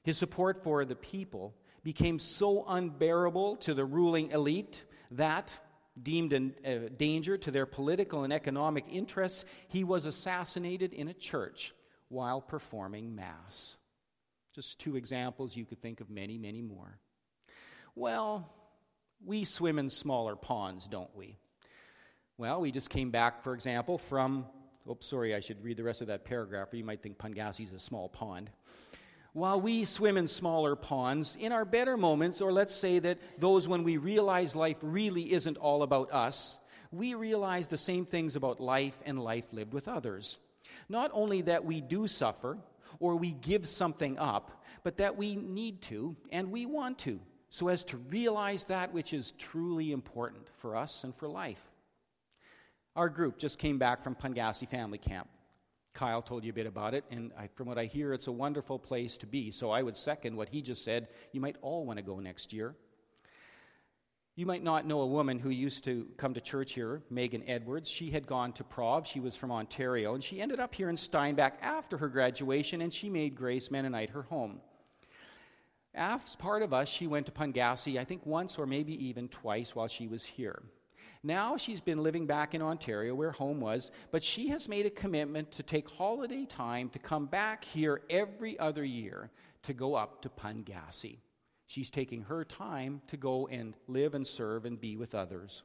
His 0.03 0.17
support 0.17 0.63
for 0.63 0.85
the 0.85 0.95
people 0.95 1.55
became 1.83 2.19
so 2.19 2.65
unbearable 2.67 3.57
to 3.57 3.73
the 3.73 3.85
ruling 3.85 4.31
elite 4.31 4.85
that, 5.11 5.51
deemed 6.01 6.33
a 6.33 6.89
danger 6.89 7.37
to 7.37 7.51
their 7.51 7.65
political 7.65 8.23
and 8.23 8.33
economic 8.33 8.85
interests, 8.91 9.45
he 9.67 9.83
was 9.83 10.05
assassinated 10.05 10.93
in 10.93 11.07
a 11.07 11.13
church 11.13 11.73
while 12.09 12.41
performing 12.41 13.15
Mass. 13.15 13.77
Just 14.53 14.79
two 14.79 14.95
examples, 14.95 15.55
you 15.55 15.65
could 15.65 15.81
think 15.81 16.01
of 16.01 16.09
many, 16.09 16.37
many 16.37 16.61
more. 16.61 16.99
Well, 17.95 18.49
we 19.23 19.43
swim 19.43 19.79
in 19.79 19.89
smaller 19.89 20.35
ponds, 20.35 20.87
don't 20.87 21.15
we? 21.15 21.37
Well, 22.37 22.61
we 22.61 22.71
just 22.71 22.89
came 22.89 23.11
back, 23.11 23.43
for 23.43 23.53
example, 23.53 23.97
from 23.97 24.45
Oops, 24.89 25.05
sorry, 25.05 25.35
I 25.35 25.41
should 25.41 25.63
read 25.63 25.77
the 25.77 25.83
rest 25.83 26.01
of 26.01 26.07
that 26.07 26.25
paragraph, 26.25 26.73
or 26.73 26.75
you 26.75 26.83
might 26.83 27.03
think 27.03 27.17
Pauingassi 27.17 27.65
is 27.65 27.71
a 27.71 27.79
small 27.79 28.09
pond. 28.09 28.49
While 29.33 29.61
we 29.61 29.85
swim 29.85 30.17
in 30.17 30.27
smaller 30.27 30.75
ponds, 30.75 31.37
in 31.39 31.53
our 31.53 31.63
better 31.63 31.95
moments, 31.95 32.41
or 32.41 32.51
let's 32.51 32.75
say 32.75 32.99
that 32.99 33.17
those 33.39 33.67
when 33.67 33.83
we 33.83 33.97
realize 33.97 34.55
life 34.55 34.77
really 34.81 35.31
isn't 35.31 35.57
all 35.57 35.83
about 35.83 36.11
us, 36.11 36.59
we 36.91 37.13
realize 37.13 37.67
the 37.67 37.77
same 37.77 38.05
things 38.05 38.35
about 38.35 38.59
life 38.59 39.01
and 39.05 39.23
life 39.23 39.53
lived 39.53 39.73
with 39.73 39.87
others. 39.87 40.39
Not 40.89 41.11
only 41.13 41.41
that 41.43 41.63
we 41.63 41.79
do 41.79 42.07
suffer, 42.07 42.57
or 42.99 43.15
we 43.15 43.31
give 43.31 43.67
something 43.67 44.17
up, 44.19 44.63
but 44.83 44.97
that 44.97 45.15
we 45.15 45.37
need 45.37 45.81
to 45.83 46.17
and 46.31 46.51
we 46.51 46.65
want 46.65 46.99
to, 46.99 47.21
so 47.49 47.69
as 47.69 47.85
to 47.85 47.97
realize 47.97 48.65
that 48.65 48.93
which 48.93 49.13
is 49.13 49.31
truly 49.33 49.93
important 49.93 50.49
for 50.57 50.75
us 50.75 51.05
and 51.05 51.15
for 51.15 51.29
life. 51.29 51.61
Our 52.97 53.07
group 53.07 53.37
just 53.37 53.59
came 53.59 53.77
back 53.77 54.01
from 54.01 54.15
Pauingassi 54.15 54.67
Family 54.67 54.97
Camp. 54.97 55.29
Kyle 55.93 56.21
told 56.21 56.43
you 56.43 56.51
a 56.51 56.53
bit 56.53 56.67
about 56.67 56.93
it, 56.93 57.03
and 57.11 57.31
I, 57.37 57.47
from 57.47 57.67
what 57.67 57.77
I 57.77 57.85
hear, 57.85 58.13
it's 58.13 58.27
a 58.27 58.31
wonderful 58.31 58.79
place 58.79 59.17
to 59.17 59.27
be. 59.27 59.51
So 59.51 59.71
I 59.71 59.81
would 59.81 59.97
second 59.97 60.35
what 60.35 60.49
he 60.49 60.61
just 60.61 60.83
said. 60.83 61.07
You 61.31 61.41
might 61.41 61.57
all 61.61 61.85
want 61.85 61.97
to 61.97 62.03
go 62.03 62.19
next 62.19 62.53
year. 62.53 62.75
You 64.35 64.45
might 64.45 64.63
not 64.63 64.85
know 64.85 65.01
a 65.01 65.07
woman 65.07 65.39
who 65.39 65.49
used 65.49 65.83
to 65.83 66.07
come 66.15 66.33
to 66.33 66.41
church 66.41 66.73
here, 66.73 67.01
Megan 67.09 67.43
Edwards. 67.47 67.89
She 67.89 68.11
had 68.11 68.25
gone 68.25 68.53
to 68.53 68.63
Prov. 68.63 69.05
She 69.05 69.19
was 69.19 69.35
from 69.35 69.51
Ontario, 69.51 70.13
and 70.13 70.23
she 70.23 70.41
ended 70.41 70.61
up 70.61 70.73
here 70.73 70.89
in 70.89 70.95
Steinbach 70.95 71.55
after 71.61 71.97
her 71.97 72.07
graduation, 72.07 72.81
and 72.81 72.93
she 72.93 73.09
made 73.09 73.35
Grace 73.35 73.69
Mennonite 73.69 74.11
her 74.11 74.23
home. 74.23 74.61
As 75.93 76.37
part 76.37 76.63
of 76.63 76.73
us, 76.73 76.87
she 76.87 77.07
went 77.07 77.25
to 77.25 77.33
Pauingassi, 77.33 77.99
I 77.99 78.05
think 78.05 78.25
once 78.25 78.57
or 78.57 78.65
maybe 78.65 79.07
even 79.07 79.27
twice 79.27 79.75
while 79.75 79.89
she 79.89 80.07
was 80.07 80.23
here. 80.23 80.63
Now 81.23 81.55
she's 81.55 81.81
been 81.81 82.01
living 82.01 82.25
back 82.25 82.55
in 82.55 82.63
Ontario, 82.63 83.13
where 83.13 83.31
home 83.31 83.59
was, 83.59 83.91
but 84.09 84.23
she 84.23 84.47
has 84.47 84.67
made 84.67 84.87
a 84.87 84.89
commitment 84.89 85.51
to 85.53 85.63
take 85.63 85.87
holiday 85.87 86.45
time 86.45 86.89
to 86.89 86.99
come 86.99 87.27
back 87.27 87.63
here 87.63 88.01
every 88.09 88.57
other 88.57 88.83
year 88.83 89.29
to 89.63 89.73
go 89.73 89.93
up 89.93 90.23
to 90.23 90.29
Pauingassi. 90.29 91.17
She's 91.67 91.91
taking 91.91 92.23
her 92.23 92.43
time 92.43 93.01
to 93.07 93.17
go 93.17 93.47
and 93.47 93.75
live 93.87 94.15
and 94.15 94.25
serve 94.25 94.65
and 94.65 94.81
be 94.81 94.97
with 94.97 95.13
others. 95.13 95.61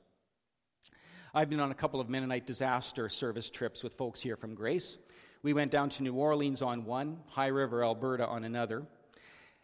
I've 1.35 1.51
been 1.51 1.61
on 1.61 1.71
a 1.71 1.75
couple 1.75 2.01
of 2.01 2.09
Mennonite 2.09 2.47
disaster 2.47 3.09
service 3.09 3.49
trips 3.49 3.83
with 3.83 3.95
folks 3.95 4.21
here 4.21 4.37
from 4.37 4.55
Grace. 4.55 4.99
We 5.43 5.55
went 5.55 5.71
down 5.71 5.89
to 5.91 6.03
New 6.03 6.15
Orleans 6.15 6.61
on 6.61 6.85
one, 6.85 7.19
High 7.29 7.49
River, 7.49 7.83
Alberta 7.83 8.27
on 8.27 8.45
another. 8.45 8.85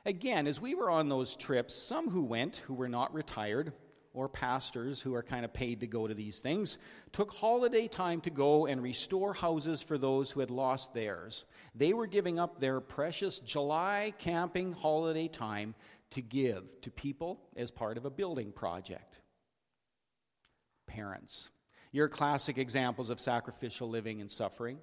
Again, 0.07 0.47
as 0.47 0.61
we 0.61 0.75
were 0.75 0.91
on 0.91 1.09
those 1.09 1.37
trips, 1.37 1.75
some 1.75 2.11
who 2.11 2.25
went, 2.25 2.57
who 2.57 2.75
were 2.75 2.89
not 2.89 3.15
retired, 3.15 3.73
or 4.15 4.29
pastors 4.29 5.01
who 5.01 5.15
are 5.15 5.23
kind 5.23 5.45
of 5.45 5.53
paid 5.53 5.81
to 5.81 5.87
go 5.87 6.07
to 6.07 6.15
these 6.15 6.39
things 6.39 6.79
took 7.13 7.33
holiday 7.33 7.89
time 7.89 8.21
to 8.21 8.31
go 8.31 8.67
and 8.67 8.83
restore 8.83 9.33
houses 9.33 9.83
for 9.83 9.99
those 9.99 10.31
who 10.31 10.41
had 10.41 10.51
lost 10.51 10.93
theirs. 10.93 11.45
They 11.75 11.93
were 11.93 12.07
giving 12.07 12.39
up 12.39 12.61
their 12.61 12.81
precious 12.81 13.39
July 13.39 14.13
camping 14.19 14.73
holiday 14.73 15.29
time 15.29 15.75
to 16.11 16.21
give 16.21 16.81
to 16.83 16.91
people 16.91 17.41
as 17.57 17.71
part 17.71 17.97
of 17.97 18.05
a 18.05 18.11
building 18.11 18.53
project. 18.53 19.17
Parents, 20.87 21.51
you're 21.91 22.09
classic 22.09 22.59
examples 22.59 23.11
of 23.11 23.21
sacrificial 23.21 23.89
living 23.89 24.21
and 24.21 24.31
suffering. 24.31 24.79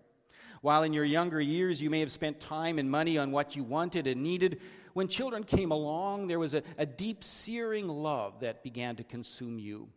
While 0.62 0.84
in 0.84 0.94
your 0.94 1.06
younger 1.06 1.40
years 1.40 1.82
you 1.82 1.90
may 1.90 2.00
have 2.02 2.12
spent 2.12 2.40
time 2.40 2.80
and 2.80 2.90
money 2.90 3.18
on 3.18 3.32
what 3.32 3.56
you 3.56 3.64
wanted 3.64 4.08
and 4.08 4.22
needed, 4.22 4.60
when 4.94 5.08
children 5.08 5.44
came 5.44 5.72
along, 5.72 6.28
there 6.28 6.40
was 6.40 6.54
a, 6.54 6.64
a 6.78 6.86
deep, 6.86 7.24
searing 7.24 7.88
love 7.88 8.42
that 8.42 8.64
began 8.64 8.96
to 8.98 9.04
consume 9.04 9.60
you. 9.60 9.90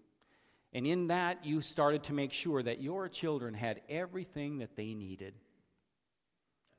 And 0.72 0.86
in 0.86 1.08
that, 1.08 1.44
you 1.44 1.60
started 1.60 2.04
to 2.04 2.12
make 2.12 2.32
sure 2.32 2.62
that 2.62 2.80
your 2.80 3.08
children 3.08 3.54
had 3.54 3.82
everything 3.88 4.58
that 4.58 4.76
they 4.76 4.94
needed. 4.94 5.34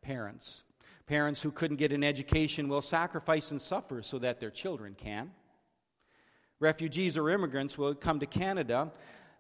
Parents, 0.01 0.63
parents 1.05 1.41
who 1.41 1.51
couldn't 1.51 1.77
get 1.77 1.91
an 1.91 2.03
education 2.03 2.67
will 2.67 2.81
sacrifice 2.81 3.51
and 3.51 3.61
suffer 3.61 4.01
so 4.01 4.19
that 4.19 4.39
their 4.39 4.49
children 4.49 4.95
can. 4.95 5.31
Refugees 6.59 7.17
or 7.17 7.29
immigrants 7.29 7.77
will 7.77 7.93
come 7.93 8.19
to 8.19 8.25
Canada. 8.25 8.91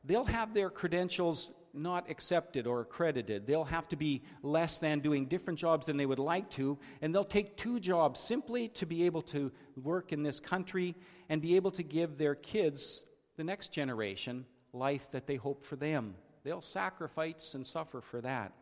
They'll 0.03 0.25
have 0.25 0.53
their 0.53 0.69
credentials 0.69 1.51
not 1.73 2.09
accepted 2.09 2.67
or 2.67 2.81
accredited. 2.81 3.47
They'll 3.47 3.63
have 3.63 3.87
to 3.89 3.95
be 3.95 4.21
less 4.43 4.77
than 4.77 4.99
doing 4.99 5.25
different 5.25 5.59
jobs 5.59 5.87
than 5.87 5.97
they 5.97 6.05
would 6.05 6.19
like 6.19 6.49
to, 6.51 6.77
and 7.01 7.13
they'll 7.13 7.25
take 7.25 7.57
two 7.57 7.79
jobs 7.79 8.19
simply 8.19 8.67
to 8.69 8.85
be 8.85 9.05
able 9.05 9.23
to 9.23 9.51
work 9.75 10.13
in 10.13 10.23
this 10.23 10.39
country 10.39 10.95
and 11.29 11.41
be 11.41 11.55
able 11.55 11.71
to 11.71 11.83
give 11.83 12.17
their 12.17 12.35
kids, 12.35 13.03
the 13.37 13.43
next 13.43 13.69
generation, 13.69 14.45
life 14.71 15.09
that 15.11 15.25
they 15.25 15.35
hope 15.35 15.63
for 15.63 15.75
them. 15.75 16.15
They'll 16.43 16.61
sacrifice 16.61 17.55
and 17.55 17.65
suffer 17.65 18.01
for 18.01 18.21
that. 18.21 18.53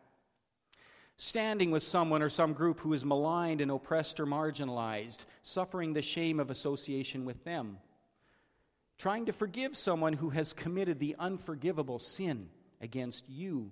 Standing 1.18 1.70
with 1.70 1.82
someone 1.82 2.22
or 2.22 2.30
some 2.30 2.54
group 2.54 2.80
who 2.80 2.94
is 2.94 3.04
maligned 3.04 3.60
and 3.60 3.70
oppressed 3.70 4.18
or 4.18 4.26
marginalized, 4.26 5.26
suffering 5.42 5.92
the 5.92 6.02
shame 6.02 6.40
of 6.40 6.50
association 6.50 7.26
with 7.26 7.44
them. 7.44 7.76
Trying 8.96 9.26
to 9.26 9.32
forgive 9.32 9.76
someone 9.76 10.14
who 10.14 10.30
has 10.30 10.52
committed 10.52 10.98
the 10.98 11.16
unforgivable 11.18 11.98
sin 11.98 12.48
against 12.82 13.28
you. 13.28 13.70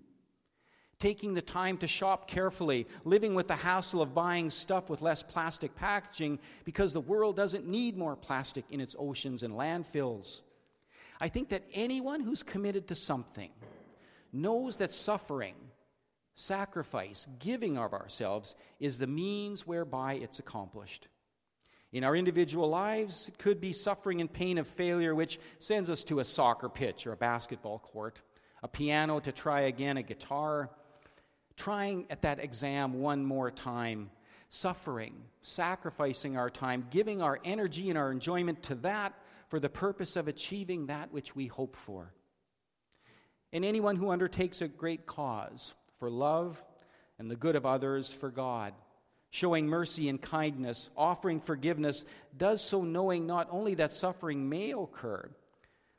Taking 0.98 1.34
the 1.34 1.42
time 1.42 1.78
to 1.78 1.88
shop 1.88 2.28
carefully, 2.28 2.86
living 3.04 3.34
with 3.34 3.48
the 3.48 3.56
hassle 3.56 4.02
of 4.02 4.14
buying 4.14 4.50
stuff 4.50 4.90
with 4.90 5.02
less 5.02 5.22
plastic 5.22 5.74
packaging 5.74 6.38
because 6.64 6.92
the 6.92 7.00
world 7.00 7.36
doesn't 7.36 7.66
need 7.66 7.96
more 7.96 8.16
plastic 8.16 8.64
in 8.70 8.80
its 8.80 8.94
oceans 8.98 9.42
and 9.42 9.54
landfills. 9.54 10.42
I 11.20 11.28
think 11.28 11.50
that 11.50 11.64
anyone 11.72 12.20
who's 12.20 12.42
committed 12.42 12.88
to 12.88 12.94
something 12.94 13.50
knows 14.32 14.76
that 14.76 14.92
suffering, 14.92 15.54
sacrifice, 16.34 17.26
giving 17.38 17.78
of 17.78 17.92
ourselves 17.92 18.54
is 18.78 18.98
the 18.98 19.06
means 19.06 19.66
whereby 19.66 20.14
it's 20.14 20.38
accomplished. 20.38 21.08
In 21.92 22.04
our 22.04 22.14
individual 22.14 22.68
lives, 22.68 23.28
it 23.28 23.38
could 23.38 23.61
be 23.61 23.72
suffering 23.72 24.20
and 24.20 24.32
pain 24.32 24.58
of 24.58 24.68
failure, 24.68 25.14
which 25.14 25.40
sends 25.58 25.90
us 25.90 26.04
to 26.04 26.20
a 26.20 26.24
soccer 26.24 26.68
pitch 26.68 27.06
or 27.06 27.12
a 27.12 27.16
basketball 27.16 27.80
court 27.80 28.20
a 28.62 28.68
piano 28.68 29.20
to 29.20 29.32
try 29.32 29.62
again, 29.62 29.96
a 29.96 30.02
guitar, 30.02 30.70
trying 31.56 32.06
at 32.11 32.22
that 32.22 32.38
exam 32.38 33.00
one 33.00 33.24
more 33.24 33.50
time, 33.50 34.11
suffering, 34.48 35.14
sacrificing 35.42 36.36
our 36.36 36.50
time, 36.50 36.86
giving 36.90 37.22
our 37.22 37.38
energy 37.44 37.88
and 37.88 37.98
our 37.98 38.11
enjoyment 38.11 38.62
to 38.64 38.74
that 38.76 39.14
for 39.48 39.61
the 39.61 39.68
purpose 39.68 40.16
of 40.16 40.28
achieving 40.28 40.86
that 40.86 41.12
which 41.12 41.34
we 41.34 41.46
hope 41.46 41.76
for. 41.76 42.12
And 43.52 43.64
anyone 43.64 43.96
who 43.96 44.11
undertakes 44.11 44.62
a 44.62 44.68
great 44.68 45.06
cause 45.06 45.74
for 45.98 46.08
love 46.08 46.62
and 47.18 47.30
the 47.30 47.36
good 47.36 47.56
of 47.56 47.66
others 47.66 48.12
for 48.12 48.30
God, 48.30 48.72
showing 49.30 49.66
mercy 49.66 50.08
and 50.08 50.20
kindness, 50.20 50.88
offering 50.96 51.40
forgiveness, 51.40 52.04
does 52.36 52.62
so 52.62 52.82
knowing 52.82 53.26
not 53.26 53.48
only 53.50 53.74
that 53.74 53.92
suffering 53.92 54.48
may 54.48 54.72
occur, 54.72 55.28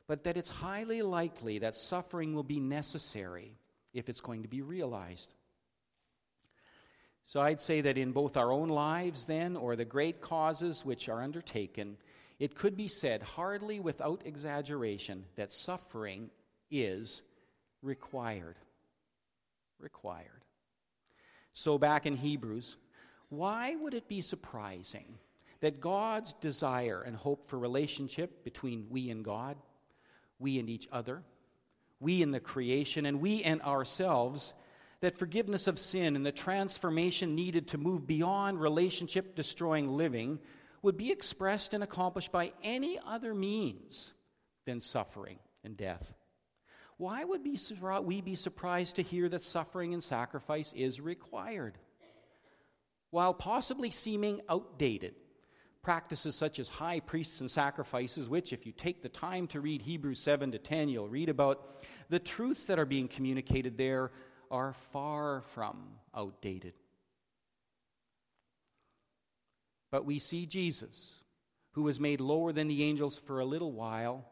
but 0.06 0.24
that 0.24 0.36
it's 0.36 0.50
highly 0.50 1.02
likely 1.02 1.58
that 1.60 1.74
suffering 1.74 2.34
will 2.34 2.42
be 2.42 2.60
necessary 2.60 3.56
if 3.92 4.08
it's 4.08 4.20
going 4.20 4.42
to 4.42 4.48
be 4.48 4.62
realized. 4.62 5.34
So 7.26 7.40
I'd 7.40 7.60
say 7.60 7.80
that 7.82 7.98
in 7.98 8.12
both 8.12 8.36
our 8.36 8.52
own 8.52 8.68
lives, 8.68 9.24
then, 9.26 9.56
or 9.56 9.76
the 9.76 9.84
great 9.84 10.20
causes 10.20 10.84
which 10.84 11.08
are 11.08 11.22
undertaken, 11.22 11.96
it 12.38 12.54
could 12.54 12.76
be 12.76 12.88
said, 12.88 13.22
hardly 13.22 13.80
without 13.80 14.22
exaggeration, 14.26 15.24
that 15.36 15.52
suffering 15.52 16.30
is 16.70 17.22
required. 17.80 18.56
Required. 19.78 20.44
So, 21.54 21.78
back 21.78 22.06
in 22.06 22.16
Hebrews, 22.16 22.76
why 23.28 23.76
would 23.76 23.94
it 23.94 24.08
be 24.08 24.20
surprising 24.20 25.18
that 25.60 25.80
God's 25.80 26.32
desire 26.34 27.02
and 27.06 27.16
hope 27.16 27.46
for 27.46 27.58
relationship 27.58 28.44
between 28.44 28.88
we 28.90 29.10
and 29.10 29.24
God 29.24 29.56
we 30.42 30.58
and 30.58 30.68
each 30.68 30.86
other, 30.92 31.22
we 32.00 32.20
in 32.20 32.32
the 32.32 32.40
creation, 32.40 33.06
and 33.06 33.20
we 33.20 33.42
and 33.42 33.62
ourselves, 33.62 34.52
that 35.00 35.14
forgiveness 35.14 35.66
of 35.66 35.78
sin 35.78 36.16
and 36.16 36.26
the 36.26 36.32
transformation 36.32 37.34
needed 37.34 37.68
to 37.68 37.78
move 37.78 38.06
beyond 38.06 38.60
relationship 38.60 39.34
destroying 39.34 39.88
living 39.88 40.38
would 40.82 40.96
be 40.96 41.10
expressed 41.10 41.74
and 41.74 41.82
accomplished 41.82 42.32
by 42.32 42.52
any 42.62 42.98
other 43.06 43.34
means 43.34 44.12
than 44.66 44.80
suffering 44.80 45.38
and 45.64 45.76
death. 45.76 46.12
Why 46.98 47.24
would 47.24 47.42
we 47.44 48.20
be 48.20 48.34
surprised 48.36 48.96
to 48.96 49.02
hear 49.02 49.28
that 49.28 49.42
suffering 49.42 49.92
and 49.92 50.02
sacrifice 50.02 50.72
is 50.72 51.00
required? 51.00 51.78
While 53.10 53.34
possibly 53.34 53.90
seeming 53.90 54.40
outdated, 54.48 55.14
practices 55.82 56.36
such 56.36 56.58
as 56.58 56.68
high 56.68 57.00
priests 57.00 57.40
and 57.40 57.50
sacrifices, 57.50 58.28
which, 58.28 58.52
if 58.52 58.66
you 58.66 58.72
take 58.72 59.02
the 59.02 59.08
time 59.08 59.46
to 59.48 59.60
read 59.60 59.82
Hebrews 59.82 60.20
7 60.20 60.52
to 60.52 60.58
10, 60.58 60.88
you'll 60.88 61.08
read 61.08 61.28
about 61.28 61.82
the 62.08 62.20
truths 62.20 62.64
that 62.66 62.78
are 62.78 62.86
being 62.86 63.08
communicated 63.08 63.76
there 63.76 64.12
are 64.50 64.72
far 64.72 65.40
from 65.40 65.82
outdated. 66.14 66.74
But 69.90 70.06
we 70.06 70.18
see 70.18 70.46
Jesus, 70.46 71.22
who 71.72 71.82
was 71.82 71.98
made 71.98 72.20
lower 72.20 72.52
than 72.52 72.68
the 72.68 72.84
angels 72.84 73.18
for 73.18 73.40
a 73.40 73.44
little 73.44 73.72
while, 73.72 74.24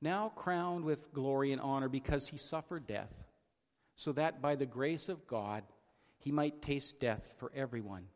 now 0.00 0.28
crowned 0.28 0.84
with 0.84 1.12
glory 1.12 1.52
and 1.52 1.60
honor 1.60 1.88
because 1.88 2.28
he 2.28 2.38
suffered 2.38 2.86
death, 2.86 3.12
so 3.96 4.12
that 4.12 4.40
by 4.40 4.56
the 4.56 4.66
grace 4.66 5.08
of 5.08 5.26
God 5.26 5.62
he 6.18 6.32
might 6.32 6.62
taste 6.62 7.00
death 7.00 7.34
for 7.38 7.52
everyone. 7.54 8.06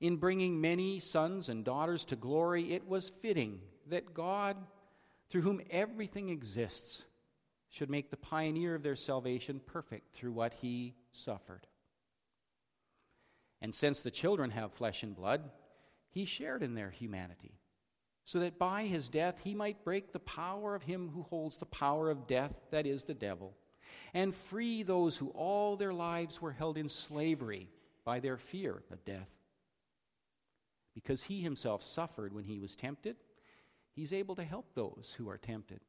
In 0.00 0.16
bringing 0.16 0.60
many 0.60 0.98
sons 0.98 1.48
and 1.48 1.64
daughters 1.64 2.04
to 2.06 2.16
glory, 2.16 2.72
it 2.72 2.88
was 2.88 3.08
fitting 3.08 3.60
that 3.88 4.14
God, 4.14 4.56
through 5.28 5.42
whom 5.42 5.60
everything 5.70 6.30
exists, 6.30 7.04
should 7.68 7.90
make 7.90 8.10
the 8.10 8.16
pioneer 8.16 8.74
of 8.74 8.82
their 8.82 8.96
salvation 8.96 9.60
perfect 9.64 10.14
through 10.14 10.32
what 10.32 10.54
he 10.54 10.94
suffered. 11.12 11.66
And 13.60 13.74
since 13.74 14.00
the 14.00 14.10
children 14.10 14.50
have 14.50 14.72
flesh 14.72 15.02
and 15.02 15.14
blood, 15.14 15.50
he 16.10 16.24
shared 16.24 16.62
in 16.62 16.74
their 16.74 16.90
humanity, 16.90 17.60
so 18.24 18.40
that 18.40 18.58
by 18.58 18.84
his 18.84 19.08
death 19.08 19.40
he 19.44 19.54
might 19.54 19.84
break 19.84 20.12
the 20.12 20.18
power 20.18 20.74
of 20.74 20.82
him 20.82 21.10
who 21.14 21.22
holds 21.22 21.58
the 21.58 21.66
power 21.66 22.10
of 22.10 22.26
death, 22.26 22.54
that 22.70 22.86
is, 22.86 23.04
the 23.04 23.14
devil, 23.14 23.54
and 24.14 24.34
free 24.34 24.82
those 24.82 25.16
who 25.16 25.28
all 25.28 25.76
their 25.76 25.92
lives 25.92 26.40
were 26.40 26.52
held 26.52 26.78
in 26.78 26.88
slavery 26.88 27.68
by 28.04 28.18
their 28.18 28.38
fear 28.38 28.82
of 28.90 29.04
death. 29.04 29.28
Because 30.94 31.24
he 31.24 31.40
himself 31.40 31.82
suffered 31.82 32.32
when 32.32 32.44
he 32.44 32.58
was 32.58 32.76
tempted, 32.76 33.16
he's 33.92 34.12
able 34.12 34.34
to 34.36 34.44
help 34.44 34.74
those 34.74 35.14
who 35.16 35.28
are 35.28 35.38
tempted. 35.38 35.80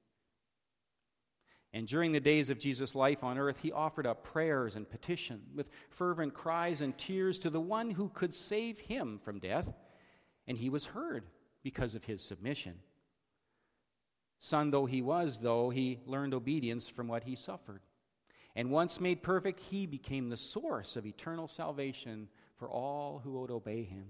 And 1.74 1.88
during 1.88 2.12
the 2.12 2.20
days 2.20 2.50
of 2.50 2.60
Jesus' 2.60 2.96
life 2.96 3.24
on 3.24 3.38
earth, 3.38 3.60
he 3.60 3.72
offered 3.72 4.06
up 4.06 4.24
prayers 4.24 4.76
and 4.76 4.90
petition 4.90 5.42
with 5.56 5.70
fervent 5.90 6.34
cries 6.34 6.82
and 6.82 6.98
tears 6.98 7.40
to 7.40 7.50
the 7.50 7.62
one 7.62 7.92
who 7.92 8.10
could 8.10 8.34
save 8.34 8.80
him 8.80 9.20
from 9.20 9.40
death, 9.40 9.74
and 10.48 10.58
he 10.58 10.70
was 10.70 10.88
heard 10.88 11.24
because 11.64 11.96
of 11.96 12.04
his 12.04 12.22
submission. 12.22 12.80
Son 14.38 14.72
though 14.72 14.86
he 14.86 15.02
was, 15.02 15.40
though, 15.40 15.70
he 15.70 16.00
learned 16.06 16.34
obedience 16.34 16.90
from 16.90 17.08
what 17.08 17.24
he 17.24 17.36
suffered. 17.36 17.82
And 18.56 18.70
once 18.70 19.00
made 19.00 19.24
perfect, 19.24 19.60
he 19.60 19.86
became 19.86 20.30
the 20.30 20.36
source 20.36 20.98
of 20.98 21.06
eternal 21.06 21.48
salvation 21.48 22.28
for 22.58 22.70
all 22.70 23.22
who 23.24 23.40
would 23.40 23.52
obey 23.52 23.84
him. 23.84 24.08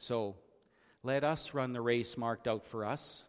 So, 0.00 0.36
let 1.02 1.24
us 1.24 1.52
run 1.52 1.74
the 1.74 1.82
race 1.82 2.16
marked 2.16 2.48
out 2.48 2.64
for 2.64 2.86
us, 2.86 3.26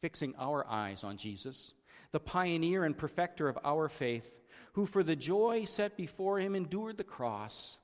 fixing 0.00 0.36
our 0.38 0.64
eyes 0.68 1.02
on 1.02 1.16
Jesus 1.16 1.74
the 2.12 2.20
pioneer 2.20 2.84
and 2.84 2.96
perfecter 2.96 3.48
of 3.48 3.58
our 3.64 3.88
faith, 3.88 4.38
who 4.74 4.86
for 4.86 5.02
the 5.02 5.16
joy 5.16 5.64
set 5.64 5.96
before 5.96 6.38
him 6.38 6.54
endured 6.54 6.98
the 6.98 7.04
cross, 7.04 7.78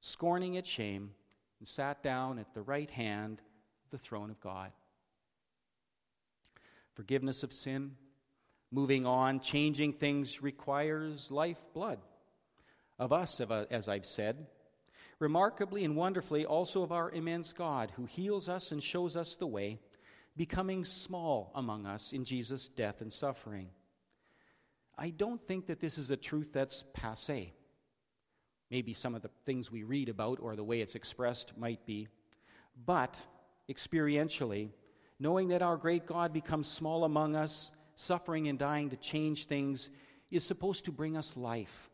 scorning 0.00 0.54
its 0.54 0.68
shame, 0.68 1.12
and 1.58 1.66
sat 1.66 2.02
down 2.02 2.38
at 2.38 2.52
the 2.52 2.62
right 2.62 2.90
hand 2.90 3.40
of 3.84 3.90
the 3.90 3.98
throne 3.98 4.28
of 4.28 4.40
God. 4.40 4.72
Forgiveness 6.94 7.44
of 7.44 7.52
sin, 7.52 7.92
moving 8.70 9.06
on, 9.06 9.40
changing 9.40 9.92
things 9.92 10.42
requires 10.42 11.30
life 11.30 11.64
blood. 11.72 12.00
Of 12.98 13.12
us, 13.12 13.40
as 13.40 13.88
I've 13.88 14.04
said, 14.04 14.48
remarkably 15.20 15.84
and 15.84 15.94
wonderfully 15.94 16.44
also 16.44 16.82
of 16.82 16.90
our 16.90 17.10
immense 17.12 17.52
God, 17.52 17.92
who 17.94 18.06
heals 18.06 18.48
us 18.48 18.72
and 18.72 18.82
shows 18.82 19.16
us 19.16 19.36
the 19.36 19.46
way 19.46 19.78
becoming 20.36 20.84
small 20.84 21.52
among 21.54 21.86
us 21.86 22.12
in 22.12 22.24
Jesus' 22.24 22.68
death 22.68 23.02
and 23.02 23.12
suffering. 23.12 23.68
I 24.96 25.10
don't 25.10 25.40
think 25.46 25.66
that 25.66 25.80
this 25.80 25.98
is 25.98 26.10
a 26.10 26.16
truth 26.16 26.52
that's 26.52 26.84
passe. 26.94 27.52
Maybe 28.70 28.94
some 28.94 29.14
of 29.14 29.22
the 29.22 29.30
things 29.44 29.70
we 29.70 29.82
read 29.82 30.08
about 30.08 30.38
or 30.40 30.56
the 30.56 30.64
way 30.64 30.80
it's 30.80 30.94
expressed 30.94 31.56
might 31.58 31.84
be. 31.84 32.08
But 32.86 33.18
experientially, 33.68 34.70
knowing 35.18 35.48
that 35.48 35.62
our 35.62 35.76
great 35.76 36.06
God 36.06 36.32
becomes 36.32 36.68
small 36.68 37.04
among 37.04 37.36
us, 37.36 37.72
suffering 37.94 38.48
and 38.48 38.58
dying 38.58 38.90
to 38.90 38.96
change 38.96 39.46
things, 39.46 39.90
is 40.30 40.44
supposed 40.44 40.86
to 40.86 40.92
bring 40.92 41.16
us 41.16 41.36
life, 41.36 41.90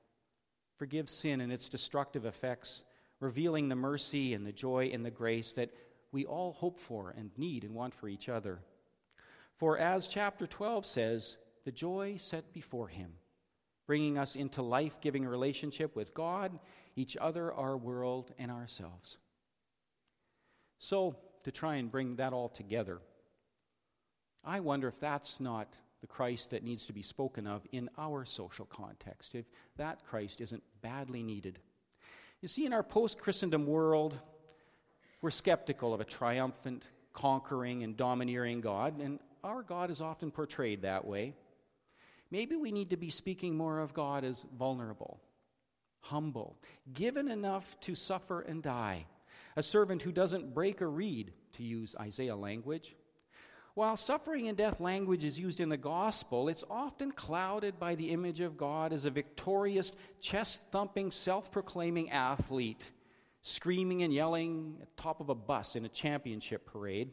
forgive 0.77 1.09
sin 1.09 1.41
and 1.41 1.51
its 1.51 1.69
destructive 1.69 2.27
effects, 2.27 2.85
revealing 3.21 3.69
the 3.69 3.77
mercy 3.77 4.35
and 4.35 4.47
the 4.47 4.53
joy 4.53 4.91
and 4.93 5.05
the 5.05 5.11
grace 5.11 5.53
that 5.53 5.71
we 6.13 6.25
all 6.25 6.53
hope 6.53 6.79
for 6.79 7.15
and 7.17 7.31
need 7.37 7.65
and 7.65 7.75
want 7.75 7.95
for 7.95 8.09
each 8.09 8.29
other. 8.29 8.61
For 9.57 9.79
as 9.79 10.09
chapter 10.09 10.47
12 10.47 10.85
says, 10.85 11.37
the 11.65 11.73
joy 11.73 12.17
set 12.17 12.53
before 12.53 12.89
him, 12.89 13.13
bringing 13.87 14.19
us 14.19 14.37
into 14.37 14.63
life 14.63 15.01
giving 15.01 15.27
relationship 15.27 15.97
with 15.97 16.15
God, 16.15 16.59
each 16.95 17.17
other, 17.17 17.53
our 17.53 17.77
world, 17.77 18.33
and 18.39 18.51
ourselves. 18.51 19.19
So, 20.79 21.17
to 21.45 21.51
try 21.51 21.77
and 21.77 21.91
bring 21.91 22.17
that 22.17 22.33
all 22.33 22.49
together, 22.49 23.01
I 24.45 24.61
wonder 24.61 24.89
if 24.89 25.01
that's 25.01 25.41
not 25.41 25.75
the 26.01 26.07
Christ 26.07 26.51
that 26.51 26.63
needs 26.63 26.87
to 26.87 26.93
be 26.93 27.03
spoken 27.03 27.47
of 27.47 27.67
in 27.73 27.89
our 27.99 28.25
social 28.25 28.67
context, 28.67 29.35
if 29.35 29.47
that 29.77 30.05
Christ 30.05 30.41
isn't 30.41 30.63
badly 30.83 31.23
needed. 31.23 31.59
You 32.43 32.49
see, 32.49 32.67
in 32.67 32.73
our 32.73 32.83
post 32.83 33.19
Christendom 33.19 33.67
world, 33.67 34.19
we're 35.23 35.31
skeptical 35.31 35.95
of 35.95 36.01
a 36.01 36.05
triumphant, 36.05 36.85
conquering, 37.13 37.83
and 37.83 37.97
domineering 37.97 38.61
God, 38.61 39.01
and 39.01 39.19
our 39.43 39.63
God 39.63 39.91
is 39.91 40.01
often 40.01 40.31
portrayed 40.31 40.83
that 40.83 41.07
way. 41.07 41.35
Maybe 42.31 42.57
we 42.57 42.73
need 42.73 42.91
to 42.91 42.97
be 42.97 43.11
speaking 43.11 43.57
more 43.57 43.79
of 43.79 43.95
God 43.95 44.25
as 44.25 44.45
vulnerable, 44.57 45.21
humble, 46.01 46.59
given 46.93 47.29
enough 47.29 47.79
to 47.81 47.95
suffer 47.95 48.41
and 48.41 48.63
die, 48.63 49.07
a 49.57 49.63
servant 49.63 50.03
who 50.03 50.13
doesn't 50.13 50.53
break 50.53 50.81
a 50.81 50.87
reed, 50.87 51.33
to 51.55 51.63
use 51.63 51.97
Isaiah 51.99 52.37
language. 52.37 52.95
While 53.77 53.97
suffering 53.97 54.49
and 54.49 54.57
death 54.57 54.81
language 54.81 55.23
is 55.23 55.39
used 55.39 55.61
in 55.61 55.69
the 55.69 55.77
gospel, 55.77 56.49
it's 56.49 56.65
often 56.71 57.13
clouded 57.13 57.79
by 57.79 57.95
the 57.95 58.11
image 58.11 58.41
of 58.41 58.57
God 58.57 58.91
as 58.91 59.05
a 59.05 59.11
victorious, 59.11 59.95
chest 60.19 60.65
thumping, 60.71 61.11
self 61.11 61.53
proclaiming 61.53 62.11
athlete 62.11 62.91
screaming 63.43 64.03
and 64.03 64.15
yelling 64.15 64.79
at 64.81 64.97
top 64.97 65.21
of 65.21 65.29
a 65.29 65.35
bus 65.35 65.77
in 65.77 65.85
a 65.85 65.91
championship 65.91 66.65
parade, 66.65 67.13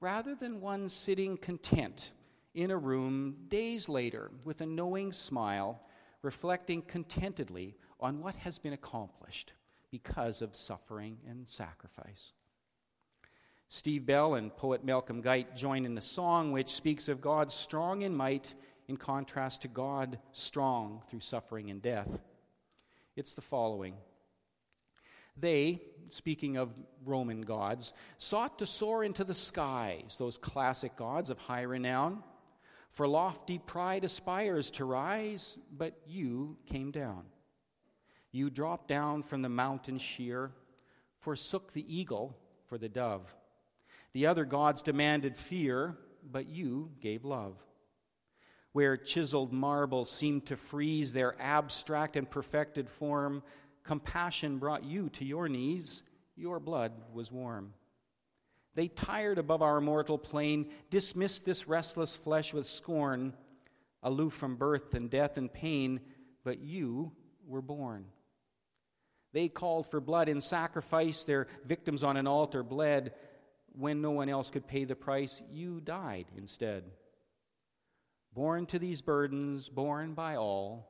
rather 0.00 0.34
than 0.34 0.62
one 0.62 0.88
sitting 0.88 1.36
content 1.36 2.12
in 2.54 2.70
a 2.70 2.76
room 2.78 3.36
days 3.48 3.86
later 3.86 4.30
with 4.42 4.62
a 4.62 4.66
knowing 4.66 5.12
smile, 5.12 5.82
reflecting 6.22 6.80
contentedly 6.80 7.76
on 8.00 8.22
what 8.22 8.36
has 8.36 8.58
been 8.58 8.72
accomplished 8.72 9.52
because 9.90 10.40
of 10.40 10.56
suffering 10.56 11.18
and 11.28 11.46
sacrifice. 11.46 12.32
Steve 13.74 14.06
Bell 14.06 14.34
and 14.34 14.56
poet 14.56 14.84
Malcolm 14.84 15.20
Guite 15.20 15.56
join 15.56 15.84
in 15.84 15.98
a 15.98 16.00
song 16.00 16.52
which 16.52 16.68
speaks 16.68 17.08
of 17.08 17.20
God 17.20 17.50
strong 17.50 18.02
in 18.02 18.14
might 18.14 18.54
in 18.86 18.96
contrast 18.96 19.62
to 19.62 19.68
God 19.68 20.16
strong 20.30 21.02
through 21.08 21.18
suffering 21.18 21.70
and 21.72 21.82
death. 21.82 22.08
It's 23.16 23.34
the 23.34 23.42
following. 23.42 23.94
They, 25.36 25.82
speaking 26.08 26.56
of 26.56 26.70
Roman 27.04 27.40
gods, 27.40 27.94
sought 28.16 28.60
to 28.60 28.66
soar 28.66 29.02
into 29.02 29.24
the 29.24 29.34
skies, 29.34 30.14
those 30.20 30.38
classic 30.38 30.94
gods 30.94 31.28
of 31.28 31.38
high 31.38 31.62
renown. 31.62 32.22
For 32.92 33.08
lofty 33.08 33.58
pride 33.58 34.04
aspires 34.04 34.70
to 34.70 34.84
rise, 34.84 35.58
but 35.76 35.94
you 36.06 36.58
came 36.66 36.92
down. 36.92 37.24
You 38.30 38.50
dropped 38.50 38.86
down 38.86 39.24
from 39.24 39.42
the 39.42 39.48
mountain 39.48 39.98
sheer, 39.98 40.52
forsook 41.18 41.72
the 41.72 41.84
eagle 41.92 42.38
for 42.68 42.78
the 42.78 42.88
dove. 42.88 43.34
The 44.14 44.26
other 44.26 44.44
gods 44.44 44.80
demanded 44.80 45.36
fear, 45.36 45.96
but 46.24 46.48
you 46.48 46.92
gave 47.00 47.24
love. 47.24 47.56
Where 48.72 48.96
chiseled 48.96 49.52
marble 49.52 50.04
seemed 50.04 50.46
to 50.46 50.56
freeze 50.56 51.12
their 51.12 51.40
abstract 51.40 52.16
and 52.16 52.30
perfected 52.30 52.88
form, 52.88 53.42
compassion 53.82 54.58
brought 54.58 54.84
you 54.84 55.10
to 55.10 55.24
your 55.24 55.48
knees, 55.48 56.02
your 56.36 56.58
blood 56.58 56.92
was 57.12 57.30
warm. 57.30 57.74
They 58.74 58.88
tired 58.88 59.38
above 59.38 59.62
our 59.62 59.80
mortal 59.80 60.18
plane, 60.18 60.70
dismissed 60.90 61.44
this 61.44 61.68
restless 61.68 62.16
flesh 62.16 62.52
with 62.52 62.66
scorn, 62.66 63.34
aloof 64.02 64.32
from 64.32 64.56
birth 64.56 64.94
and 64.94 65.10
death 65.10 65.38
and 65.38 65.52
pain, 65.52 66.00
but 66.44 66.60
you 66.60 67.12
were 67.46 67.62
born. 67.62 68.06
They 69.32 69.48
called 69.48 69.86
for 69.86 70.00
blood 70.00 70.28
in 70.28 70.40
sacrifice, 70.40 71.22
their 71.22 71.46
victims 71.64 72.04
on 72.04 72.16
an 72.16 72.26
altar 72.26 72.62
bled. 72.62 73.12
When 73.76 74.00
no 74.00 74.12
one 74.12 74.28
else 74.28 74.50
could 74.50 74.66
pay 74.66 74.84
the 74.84 74.94
price, 74.94 75.42
you 75.52 75.80
died 75.80 76.26
instead. 76.36 76.84
Born 78.32 78.66
to 78.66 78.78
these 78.78 79.02
burdens, 79.02 79.68
borne 79.68 80.14
by 80.14 80.36
all, 80.36 80.88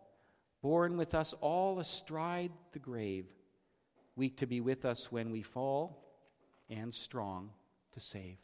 born 0.63 0.97
with 0.97 1.15
us 1.15 1.35
all 1.41 1.79
astride 1.79 2.53
the 2.73 2.79
grave, 2.79 3.27
weak 4.17 4.39
to 4.39 4.47
be 4.47 4.61
with 4.61 4.85
us 4.85 5.11
when 5.11 5.31
we 5.31 5.43
fall, 5.43 6.05
and 6.69 6.93
strong 6.93 7.51
to 7.93 8.01
save. 8.01 8.39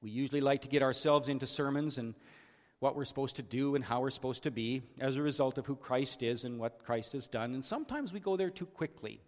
We 0.00 0.10
usually 0.10 0.40
like 0.40 0.62
to 0.62 0.68
get 0.68 0.82
ourselves 0.82 1.28
into 1.28 1.46
sermons 1.46 1.98
and 1.98 2.14
what 2.80 2.96
we're 2.96 3.04
supposed 3.04 3.36
to 3.36 3.42
do 3.42 3.76
and 3.76 3.84
how 3.84 4.00
we're 4.00 4.10
supposed 4.10 4.42
to 4.42 4.50
be 4.50 4.82
as 4.98 5.14
a 5.14 5.22
result 5.22 5.58
of 5.58 5.66
who 5.66 5.76
Christ 5.76 6.24
is 6.24 6.42
and 6.42 6.58
what 6.58 6.84
Christ 6.84 7.12
has 7.12 7.28
done. 7.28 7.54
And 7.54 7.64
sometimes 7.64 8.12
we 8.12 8.18
go 8.18 8.36
there 8.36 8.50
too 8.50 8.66
quickly. 8.66 9.20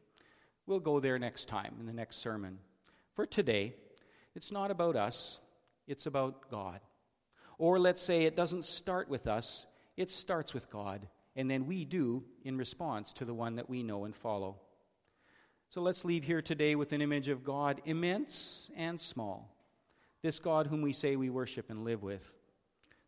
We'll 0.67 0.81
go 0.81 0.99
there 0.99 1.19
next 1.21 1.45
time 1.45 1.77
in 1.79 1.87
the 1.87 1.93
next 1.93 2.17
sermon. 2.17 2.59
For 3.15 3.27
today, 3.27 3.75
it's 4.35 4.53
not 4.53 4.71
about 4.71 4.97
us, 4.97 5.41
it's 5.87 6.07
about 6.07 6.51
God. 6.51 6.81
Or 7.59 7.79
let's 7.79 8.03
say 8.03 8.25
it 8.25 8.37
doesn't 8.37 8.65
start 8.65 9.09
with 9.09 9.27
us, 9.27 9.67
it 9.97 10.11
starts 10.11 10.53
with 10.53 10.69
God, 10.69 11.09
and 11.37 11.49
then 11.49 11.67
we 11.67 11.85
do 11.85 12.25
in 12.43 12.59
response 12.59 13.12
to 13.15 13.25
the 13.25 13.35
one 13.35 13.57
that 13.57 13.71
we 13.71 13.83
know 13.83 14.05
and 14.05 14.15
follow. 14.15 14.57
So 15.71 15.81
let's 15.81 16.05
leave 16.05 16.25
here 16.25 16.43
today 16.43 16.75
with 16.75 16.93
an 16.93 17.01
image 17.01 17.29
of 17.29 17.45
God, 17.45 17.81
immense 17.85 18.71
and 18.77 19.01
small. 19.01 19.57
This 20.23 20.39
God 20.41 20.67
whom 20.67 20.83
we 20.83 20.93
say 20.93 21.17
we 21.17 21.31
worship 21.31 21.71
and 21.71 21.85
live 21.85 22.03
with. 22.03 22.33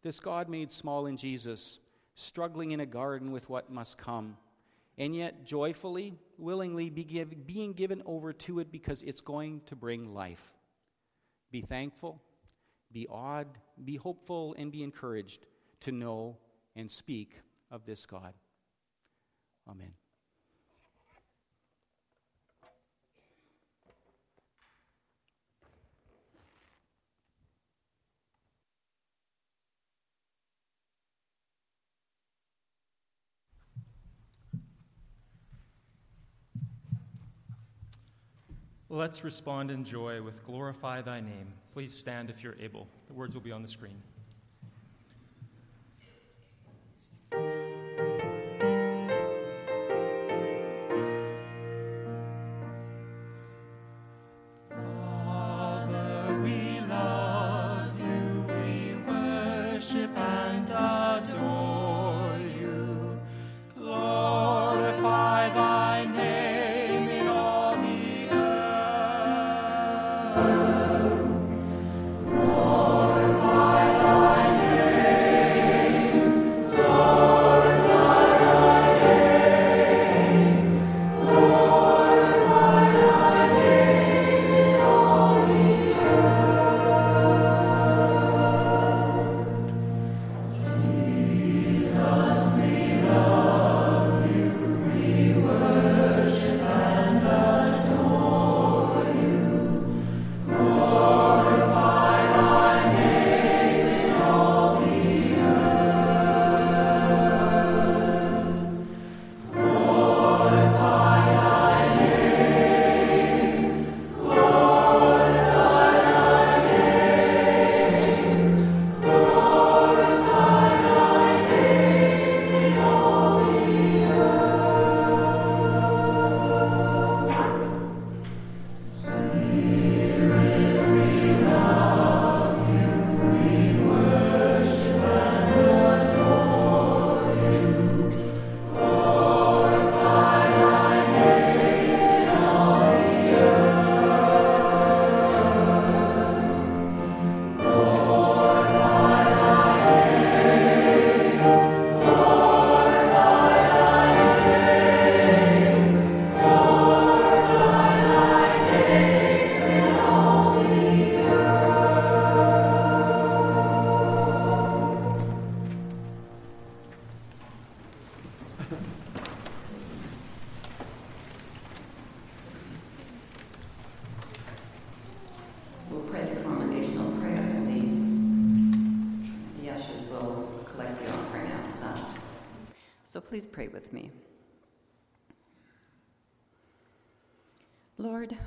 This 0.03 0.21
God 0.21 0.49
made 0.49 0.71
small 0.71 1.07
in 1.07 1.17
Jesus, 1.17 1.81
struggling 2.15 2.71
in 2.71 2.81
a 2.81 2.87
garden 2.87 3.33
with 3.33 3.49
what 3.49 3.71
must 3.71 3.99
come, 3.99 4.37
and 4.99 5.15
yet 5.15 5.45
joyfully, 5.45 6.15
willingly 6.39 6.91
be 6.91 7.05
give, 7.05 7.47
being 7.47 7.73
given 7.73 8.03
over 8.07 8.33
to 8.33 8.61
it 8.61 8.73
because 8.73 9.03
it's 9.03 9.21
going 9.21 9.61
to 9.67 9.77
bring 9.77 10.15
life. 10.15 10.53
Be 11.51 11.63
thankful, 11.63 12.23
be 12.93 13.07
awed, 13.09 13.59
be 13.85 13.97
hopeful, 13.97 14.55
and 14.59 14.73
be 14.73 14.83
encouraged 14.83 15.47
to 15.81 15.93
know 15.93 16.39
and 16.75 16.91
speak 16.91 17.41
of 17.71 17.85
this 17.85 18.07
God. 18.07 18.35
Amen. 19.69 19.93
Let's 38.97 39.23
respond 39.25 39.71
in 39.71 39.85
joy 39.85 40.23
with 40.23 40.43
Glorify 40.47 41.03
Thy 41.03 41.21
Name. 41.21 41.53
Please 41.75 41.93
stand 41.93 42.31
if 42.31 42.43
you're 42.43 42.57
able. 42.59 42.89
The 43.09 43.13
words 43.13 43.35
will 43.35 43.43
be 43.43 43.53
on 43.53 43.61
the 43.61 43.69
screen. 43.69 44.01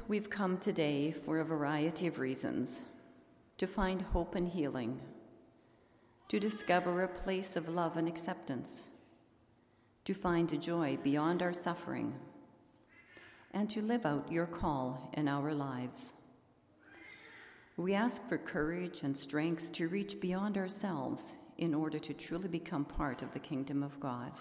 We've 0.09 0.31
come 0.31 0.57
today 0.57 1.11
for 1.11 1.37
a 1.37 1.45
variety 1.45 2.07
of 2.07 2.17
reasons 2.17 2.81
to 3.59 3.67
find 3.67 4.01
hope 4.01 4.33
and 4.33 4.47
healing, 4.47 4.99
to 6.27 6.39
discover 6.39 7.03
a 7.03 7.07
place 7.07 7.55
of 7.55 7.69
love 7.69 7.95
and 7.95 8.07
acceptance, 8.07 8.89
to 10.03 10.15
find 10.15 10.51
a 10.51 10.57
joy 10.57 10.97
beyond 11.03 11.43
our 11.43 11.53
suffering, 11.53 12.11
and 13.51 13.69
to 13.69 13.83
live 13.83 14.03
out 14.03 14.31
your 14.31 14.47
call 14.47 15.11
in 15.13 15.27
our 15.27 15.53
lives. 15.53 16.13
We 17.77 17.93
ask 17.93 18.27
for 18.27 18.39
courage 18.39 19.03
and 19.03 19.15
strength 19.15 19.71
to 19.73 19.89
reach 19.89 20.19
beyond 20.19 20.57
ourselves 20.57 21.35
in 21.59 21.75
order 21.75 21.99
to 21.99 22.15
truly 22.15 22.47
become 22.47 22.83
part 22.83 23.21
of 23.21 23.31
the 23.31 23.39
kingdom 23.39 23.83
of 23.83 23.99
God. 23.99 24.31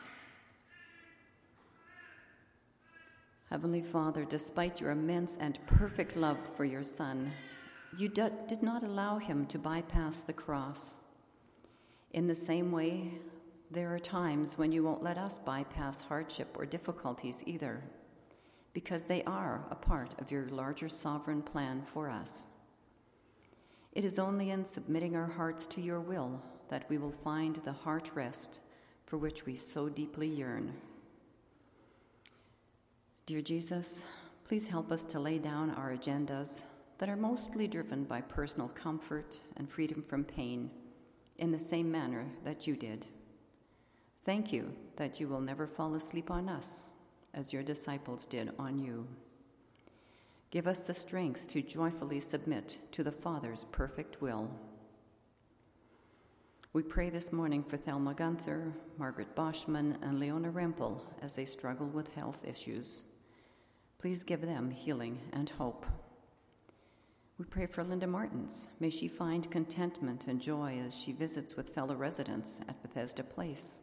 Heavenly 3.51 3.81
Father, 3.81 4.27
despite 4.27 4.79
your 4.79 4.91
immense 4.91 5.39
and 5.41 5.59
perfect 5.67 6.17
love 6.17 6.37
for 6.55 6.67
your 6.67 6.83
Son, 6.83 7.33
you 7.97 8.11
did 8.11 8.63
not 8.63 8.83
allow 8.83 9.17
him 9.17 9.47
to 9.47 9.59
bypass 9.59 10.23
the 10.23 10.35
cross. 10.35 11.01
In 12.13 12.27
the 12.27 12.35
same 12.35 12.71
way, 12.71 13.11
there 13.71 13.95
are 13.95 13.99
times 13.99 14.59
when 14.59 14.71
you 14.71 14.83
won't 14.83 15.03
let 15.03 15.17
us 15.17 15.39
bypass 15.39 16.03
hardship 16.03 16.57
or 16.59 16.67
difficulties 16.67 17.43
either, 17.47 17.83
because 18.75 19.05
they 19.05 19.25
are 19.25 19.65
a 19.71 19.75
part 19.75 20.15
of 20.21 20.31
your 20.31 20.49
larger 20.51 20.91
sovereign 20.91 21.41
plan 21.41 21.81
for 21.81 22.11
us. 22.11 22.49
It 23.93 24.05
is 24.05 24.19
only 24.19 24.51
in 24.51 24.67
submitting 24.67 25.17
our 25.17 25.27
hearts 25.27 25.67
to 25.69 25.81
your 25.81 26.01
will 26.01 26.43
that 26.69 26.89
we 26.91 26.99
will 26.99 27.11
find 27.11 27.57
the 27.57 27.73
heart 27.73 28.11
rest 28.15 28.61
for 29.07 29.17
which 29.17 29.47
we 29.47 29.55
so 29.55 29.89
deeply 29.89 30.29
yearn. 30.29 30.75
Dear 33.29 33.43
Jesus, 33.43 34.07
please 34.47 34.69
help 34.69 34.91
us 34.91 35.05
to 35.05 35.21
lay 35.21 35.37
down 35.37 35.73
our 35.73 35.95
agendas 35.95 36.63
that 36.97 37.11
are 37.11 37.15
mostly 37.17 37.69
driven 37.69 38.05
by 38.05 38.23
personal 38.23 38.69
comfort 38.69 39.39
and 39.59 39.69
freedom 39.69 40.03
from 40.03 40.25
pain 40.25 40.71
in 41.37 41.53
the 41.53 41.59
same 41.59 41.93
manner 41.93 42.25
that 42.45 42.67
you 42.67 42.75
did. 42.75 43.05
Thank 44.23 44.51
you 44.51 44.75
that 44.97 45.21
you 45.21 45.29
will 45.29 45.43
never 45.43 45.67
fall 45.67 45.95
asleep 45.95 46.31
on 46.31 46.49
us 46.49 46.93
as 47.35 47.53
your 47.53 47.63
disciples 47.63 48.25
did 48.25 48.51
on 48.59 48.79
you. 48.79 49.07
Give 50.51 50.67
us 50.67 50.87
the 50.87 50.95
strength 50.95 51.49
to 51.49 51.61
joyfully 51.61 52.21
submit 52.21 52.79
to 52.93 53.05
the 53.05 53.13
Father's 53.13 53.65
perfect 53.73 54.23
will. 54.23 54.51
We 56.73 56.83
pray 56.83 57.11
this 57.11 57.31
morning 57.31 57.63
for 57.63 57.77
Thelma 57.77 58.15
Gunther, 58.15 58.73
Margaret 58.97 59.37
Boschman, 59.37 60.03
and 60.03 60.19
Leona 60.19 60.51
Rempel 60.51 61.03
as 61.21 61.35
they 61.35 61.45
struggle 61.45 61.89
with 61.89 62.15
health 62.15 62.47
issues. 62.49 63.05
Please 63.99 64.23
give 64.23 64.43
them 64.43 64.71
healing 64.71 65.21
and 65.33 65.51
hope. 65.51 65.85
We 67.37 67.45
pray 67.45 67.67
for 67.67 67.83
Linda 67.83 68.07
Martins. 68.07 68.69
May 68.79 68.91
she 68.91 69.09
find 69.09 69.51
contentment 69.51 70.29
and 70.29 70.41
joy 70.41 70.81
as 70.85 71.01
she 71.01 71.13
visits 71.13 71.57
with 71.57 71.71
fellow 71.71 71.95
residents 71.97 72.61
at 72.69 72.81
Bethesda 72.83 73.25
Place. 73.25 73.79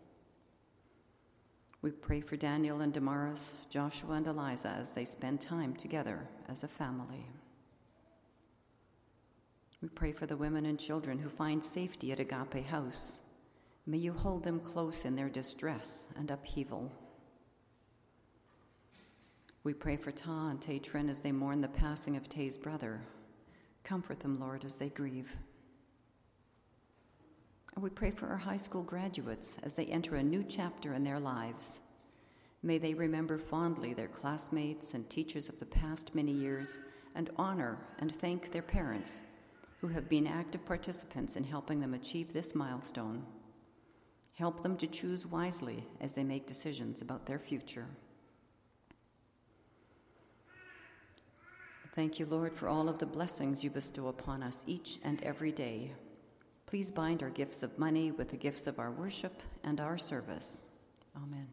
We 1.82 1.92
pray 1.92 2.22
for 2.22 2.36
Daniel 2.36 2.82
and 2.82 2.92
Damaris, 2.92 3.56
Joshua 3.70 4.16
and 4.16 4.28
Eliza 4.28 4.70
as 4.70 4.94
they 4.94 5.06
spend 5.06 5.40
time 5.40 5.74
together 5.76 6.28
as 6.50 6.64
a 6.64 6.68
family. 6.68 7.26
We 9.82 9.90
pray 9.90 10.14
for 10.14 10.26
the 10.26 10.38
women 10.38 10.66
and 10.66 10.80
children 10.80 11.20
who 11.20 11.30
find 11.30 11.64
safety 11.64 12.12
at 12.12 12.20
Agape 12.20 12.66
House. 12.66 13.22
May 13.86 13.98
you 13.98 14.14
hold 14.14 14.44
them 14.44 14.60
close 14.60 15.06
in 15.06 15.16
their 15.16 15.30
distress 15.30 16.08
and 16.18 16.32
upheaval. 16.32 16.92
We 19.66 19.74
pray 19.74 19.98
for 19.98 20.12
Ta 20.12 20.50
and 20.50 20.62
Tay 20.62 20.78
Trin 20.78 21.10
as 21.10 21.22
they 21.22 21.32
mourn 21.32 21.60
the 21.60 21.68
passing 21.68 22.16
of 22.16 22.30
Tay's 22.30 22.56
brother. 22.56 23.02
Comfort 23.84 24.20
them, 24.20 24.40
Lord, 24.40 24.64
as 24.64 24.76
they 24.76 24.90
grieve. 24.90 25.36
And 27.74 27.84
we 27.84 27.90
pray 27.90 28.12
for 28.12 28.28
our 28.28 28.38
high 28.38 28.58
school 28.58 28.84
graduates 28.84 29.58
as 29.64 29.74
they 29.74 29.88
enter 29.88 30.18
a 30.18 30.24
new 30.24 30.44
chapter 30.44 30.94
in 30.94 31.04
their 31.04 31.20
lives. 31.20 31.82
May 32.62 32.78
they 32.78 32.94
remember 32.94 33.40
fondly 33.40 33.96
their 33.96 34.08
classmates 34.08 34.94
and 34.94 35.10
teachers 35.10 35.50
of 35.50 35.58
the 35.58 35.66
past 35.66 36.14
many 36.14 36.32
years 36.32 36.78
and 37.16 37.32
honor 37.36 37.80
and 37.98 38.12
thank 38.12 38.52
their 38.52 38.62
parents 38.62 39.24
who 39.82 39.88
have 39.88 40.08
been 40.08 40.28
active 40.28 40.64
participants 40.64 41.38
in 41.38 41.44
helping 41.44 41.80
them 41.80 41.96
achieve 41.96 42.32
this 42.32 42.54
milestone. 42.54 43.26
Help 44.36 44.62
them 44.62 44.78
to 44.78 44.86
choose 44.86 45.26
wisely 45.26 45.88
as 46.02 46.14
they 46.14 46.24
make 46.24 46.46
decisions 46.46 47.02
about 47.02 47.26
their 47.26 47.40
future. 47.40 47.88
Thank 51.96 52.20
you, 52.20 52.26
Lord, 52.26 52.54
for 52.54 52.68
all 52.68 52.90
of 52.90 53.00
the 53.00 53.06
blessings 53.06 53.64
you 53.64 53.70
bestow 53.70 54.08
upon 54.08 54.44
us 54.44 54.66
each 54.68 55.00
and 55.06 55.24
every 55.24 55.54
day. 55.54 55.94
Please 56.66 56.92
bind 56.92 57.24
our 57.24 57.30
gifts 57.30 57.64
of 57.64 57.80
money 57.80 58.12
with 58.12 58.32
the 58.32 58.38
gifts 58.38 58.68
of 58.68 58.80
our 58.80 58.92
worship 58.92 59.42
and 59.64 59.80
our 59.80 59.98
service. 59.98 60.68
Amen. 61.16 61.48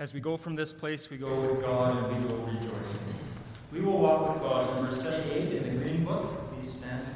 As 0.00 0.14
we 0.14 0.20
go 0.20 0.38
from 0.38 0.56
this 0.56 0.72
place, 0.72 1.10
we 1.10 1.18
go 1.18 1.28
with 1.42 1.60
God 1.60 2.10
and 2.10 2.24
we 2.24 2.26
go 2.26 2.36
rejoicing. 2.36 3.12
We 3.70 3.82
will 3.82 3.98
walk 3.98 4.32
with 4.32 4.42
God. 4.42 4.74
Number 4.74 4.96
78 4.96 5.52
in 5.52 5.62
the 5.62 5.84
Green 5.84 6.04
Book. 6.06 6.54
Please 6.54 6.72
stand 6.72 7.09